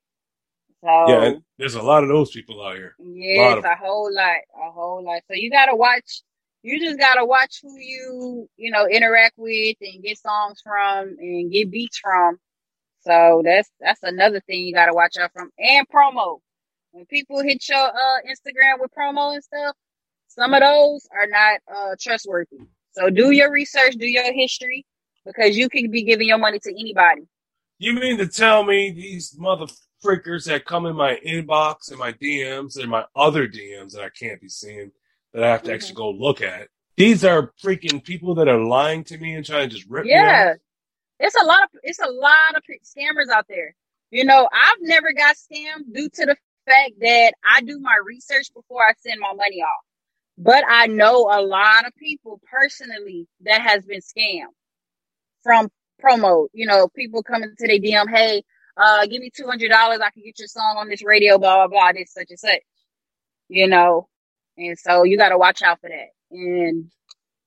So 0.83 1.11
Yeah, 1.11 1.39
there's 1.57 1.75
a 1.75 1.81
lot 1.81 2.03
of 2.03 2.09
those 2.09 2.31
people 2.31 2.63
out 2.63 2.75
here. 2.75 2.95
Yeah, 2.99 3.49
Lot 3.49 3.57
it's 3.57 3.65
a 3.65 3.75
whole 3.75 4.13
lot, 4.13 4.37
a 4.55 4.71
whole 4.71 5.03
lot. 5.03 5.21
So 5.27 5.35
you 5.35 5.51
gotta 5.51 5.75
watch. 5.75 6.23
You 6.63 6.79
just 6.79 6.99
gotta 6.99 7.25
watch 7.25 7.59
who 7.61 7.77
you 7.77 8.49
you 8.57 8.71
know 8.71 8.87
interact 8.87 9.35
with 9.37 9.77
and 9.81 10.03
get 10.03 10.17
songs 10.17 10.61
from 10.61 11.15
and 11.19 11.51
get 11.51 11.69
beats 11.71 11.99
from. 11.99 12.39
So 13.01 13.41
that's 13.45 13.69
that's 13.79 14.03
another 14.03 14.41
thing 14.41 14.61
you 14.65 14.73
gotta 14.73 14.93
watch 14.93 15.17
out 15.17 15.31
from 15.33 15.51
and 15.59 15.87
promo. 15.89 16.39
When 16.91 17.05
people 17.05 17.41
hit 17.43 17.67
your 17.69 17.77
uh 17.77 18.19
Instagram 18.27 18.79
with 18.81 18.91
promo 18.97 19.33
and 19.33 19.43
stuff, 19.43 19.75
some 20.29 20.53
of 20.53 20.61
those 20.61 21.07
are 21.11 21.27
not 21.27 21.59
uh 21.73 21.95
trustworthy. 21.99 22.57
So 22.91 23.09
do 23.09 23.31
your 23.31 23.51
research, 23.51 23.95
do 23.95 24.07
your 24.07 24.31
history, 24.33 24.85
because 25.25 25.57
you 25.57 25.69
can 25.69 25.91
be 25.91 26.03
giving 26.03 26.27
your 26.27 26.37
money 26.37 26.59
to 26.59 26.71
anybody. 26.71 27.23
You 27.77 27.93
mean 27.93 28.17
to 28.17 28.27
tell 28.27 28.63
me 28.63 28.91
these 28.91 29.35
mother 29.37 29.65
freakers 30.03 30.45
that 30.45 30.65
come 30.65 30.85
in 30.85 30.95
my 30.95 31.19
inbox 31.25 31.89
and 31.89 31.99
my 31.99 32.13
DMs 32.13 32.77
and 32.79 32.89
my 32.89 33.03
other 33.15 33.47
DMs 33.47 33.93
that 33.93 34.03
I 34.03 34.09
can't 34.09 34.39
be 34.41 34.49
seeing 34.49 34.91
that 35.33 35.43
I 35.43 35.49
have 35.49 35.63
to 35.63 35.71
Mhm. 35.71 35.73
actually 35.75 35.95
go 35.95 36.09
look 36.09 36.41
at? 36.41 36.69
These 36.97 37.23
are 37.23 37.53
freaking 37.61 38.03
people 38.03 38.35
that 38.35 38.47
are 38.47 38.59
lying 38.63 39.03
to 39.05 39.17
me 39.17 39.35
and 39.35 39.45
trying 39.45 39.69
to 39.69 39.75
just 39.75 39.87
rip 39.89 40.05
me 40.05 40.11
Yeah. 40.11 40.51
off. 40.53 40.57
It's 41.19 41.35
a 41.35 41.45
lot 41.45 41.63
of 41.63 41.69
it's 41.83 41.99
a 41.99 42.07
lot 42.09 42.55
of 42.55 42.63
scammers 42.83 43.29
out 43.29 43.45
there. 43.47 43.75
You 44.11 44.25
know, 44.25 44.49
I've 44.51 44.81
never 44.81 45.13
got 45.13 45.35
scammed 45.35 45.93
due 45.93 46.09
to 46.09 46.25
the 46.25 46.37
fact 46.65 46.93
that 46.99 47.33
I 47.43 47.61
do 47.61 47.79
my 47.79 47.95
research 48.03 48.53
before 48.53 48.83
I 48.83 48.93
send 48.97 49.19
my 49.19 49.33
money 49.33 49.61
off. 49.61 49.83
But 50.41 50.63
I 50.69 50.87
know 50.87 51.29
a 51.29 51.41
lot 51.41 51.85
of 51.85 51.93
people 51.97 52.39
personally 52.49 53.27
that 53.41 53.59
has 53.59 53.83
been 53.83 53.99
scammed 53.99 54.53
from 55.43 55.69
promo. 56.01 56.47
You 56.53 56.65
know, 56.65 56.87
people 56.87 57.21
coming 57.23 57.53
to 57.57 57.67
their 57.67 57.77
DM, 57.77 58.09
hey, 58.09 58.43
uh, 58.77 59.05
give 59.05 59.21
me 59.21 59.31
two 59.35 59.45
hundred 59.45 59.67
dollars, 59.67 59.99
I 60.01 60.11
can 60.11 60.23
get 60.23 60.39
your 60.39 60.47
song 60.47 60.77
on 60.77 60.87
this 60.87 61.03
radio, 61.03 61.37
blah 61.37 61.57
blah 61.57 61.67
blah, 61.67 61.91
this 61.91 62.13
such 62.13 62.27
and 62.29 62.39
such. 62.39 62.61
You 63.49 63.67
know, 63.67 64.07
and 64.57 64.79
so 64.79 65.03
you 65.03 65.17
got 65.17 65.29
to 65.29 65.37
watch 65.37 65.61
out 65.61 65.81
for 65.81 65.89
that, 65.89 66.07
and 66.31 66.89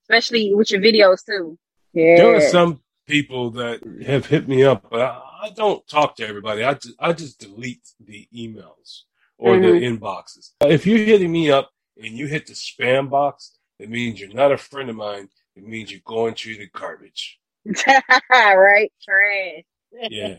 especially 0.03 0.53
with 0.53 0.69
your 0.69 0.81
videos 0.81 1.25
too. 1.25 1.57
Yeah, 1.93 2.17
There 2.17 2.35
are 2.35 2.41
some 2.41 2.81
people 3.07 3.51
that 3.51 3.81
have 4.05 4.27
hit 4.27 4.47
me 4.47 4.63
up, 4.63 4.85
but 4.91 5.01
I, 5.01 5.21
I 5.43 5.49
don't 5.49 5.85
talk 5.87 6.15
to 6.17 6.27
everybody. 6.27 6.63
I 6.63 6.75
just, 6.75 6.95
I 6.99 7.13
just 7.13 7.39
delete 7.39 7.87
the 7.99 8.27
emails 8.35 9.01
or 9.37 9.59
the 9.59 9.67
inboxes. 9.67 10.51
If 10.61 10.85
you're 10.85 10.99
hitting 10.99 11.31
me 11.31 11.51
up 11.51 11.72
and 11.97 12.17
you 12.17 12.27
hit 12.27 12.47
the 12.47 12.53
spam 12.53 13.09
box, 13.09 13.57
it 13.79 13.89
means 13.89 14.19
you're 14.19 14.33
not 14.33 14.51
a 14.51 14.57
friend 14.57 14.89
of 14.89 14.95
mine. 14.95 15.29
It 15.55 15.63
means 15.67 15.91
you're 15.91 16.01
going 16.05 16.33
to 16.35 16.57
the 16.57 16.67
garbage. 16.73 17.39
right? 18.29 18.91
Trash. 19.03 19.63
Yeah. 20.09 20.35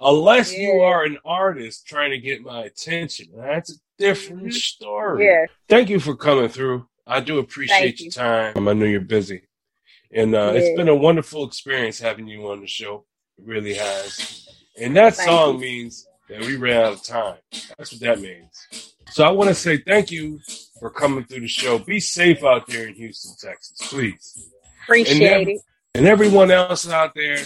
Unless 0.00 0.56
you 0.56 0.80
are 0.80 1.04
an 1.04 1.18
artist 1.24 1.86
trying 1.86 2.10
to 2.10 2.18
get 2.18 2.42
my 2.42 2.64
attention. 2.64 3.28
That's 3.36 3.72
a 3.72 3.74
different 3.98 4.44
Mhm. 4.48 4.52
story. 4.52 5.26
Yeah. 5.26 5.46
Thank 5.68 5.88
you 5.88 5.98
for 6.00 6.16
coming 6.16 6.48
through. 6.48 6.88
I 7.06 7.20
do 7.20 7.38
appreciate 7.38 7.78
Thank 7.78 8.00
your 8.00 8.04
you. 8.06 8.10
time. 8.10 8.68
I 8.68 8.72
know 8.74 8.84
you're 8.84 9.00
busy. 9.00 9.42
And 10.12 10.34
uh, 10.34 10.52
it's 10.54 10.68
Yeah. 10.68 10.76
been 10.76 10.88
a 10.88 10.94
wonderful 10.94 11.46
experience 11.46 11.98
having 11.98 12.26
you 12.26 12.48
on 12.50 12.60
the 12.60 12.66
show. 12.66 13.06
It 13.38 13.44
really 13.44 13.74
has. 13.74 14.48
And 14.76 14.96
that 14.96 15.14
Thank 15.14 15.28
song 15.28 15.54
you. 15.54 15.60
means 15.60 16.07
that 16.28 16.40
we 16.40 16.56
ran 16.56 16.82
out 16.82 16.92
of 16.94 17.02
time. 17.02 17.36
That's 17.76 17.92
what 17.92 18.00
that 18.00 18.20
means. 18.20 18.94
So 19.10 19.24
I 19.24 19.30
want 19.30 19.48
to 19.48 19.54
say 19.54 19.78
thank 19.78 20.10
you 20.10 20.40
for 20.78 20.90
coming 20.90 21.24
through 21.24 21.40
the 21.40 21.48
show. 21.48 21.78
Be 21.78 22.00
safe 22.00 22.44
out 22.44 22.66
there 22.66 22.86
in 22.88 22.94
Houston, 22.94 23.34
Texas, 23.40 23.88
please. 23.88 24.50
Appreciate 24.84 25.18
then- 25.18 25.48
it. 25.48 25.60
And 25.94 26.06
everyone 26.06 26.50
else 26.50 26.88
out 26.88 27.14
there, 27.14 27.38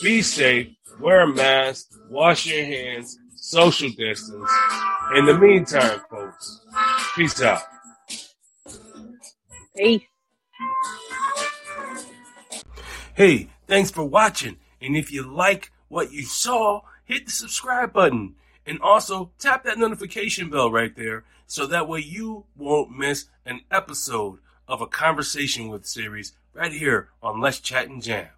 be 0.00 0.22
safe, 0.22 0.68
wear 1.00 1.22
a 1.22 1.26
mask, 1.26 1.90
wash 2.08 2.46
your 2.46 2.64
hands, 2.64 3.18
social 3.34 3.90
distance. 3.90 4.50
In 5.16 5.26
the 5.26 5.36
meantime, 5.36 6.00
folks, 6.08 6.60
peace 7.14 7.42
out. 7.42 7.60
Peace. 9.76 10.02
Hey, 13.14 13.50
thanks 13.66 13.90
for 13.90 14.04
watching. 14.04 14.56
And 14.80 14.96
if 14.96 15.12
you 15.12 15.22
like 15.30 15.70
what 15.88 16.10
you 16.12 16.22
saw, 16.22 16.80
hit 17.04 17.26
the 17.26 17.32
subscribe 17.32 17.92
button. 17.92 18.34
And 18.66 18.80
also 18.80 19.30
tap 19.38 19.64
that 19.64 19.78
notification 19.78 20.48
bell 20.48 20.70
right 20.72 20.96
there 20.96 21.24
so 21.46 21.66
that 21.66 21.86
way 21.88 22.00
you 22.00 22.46
won't 22.56 22.96
miss 22.96 23.26
an 23.44 23.60
episode 23.70 24.38
of 24.66 24.80
a 24.80 24.86
Conversation 24.86 25.68
with 25.68 25.86
series 25.86 26.32
right 26.54 26.72
here 26.72 27.10
on 27.22 27.40
Let's 27.40 27.60
Chat 27.60 27.88
and 27.88 28.02
Jam. 28.02 28.28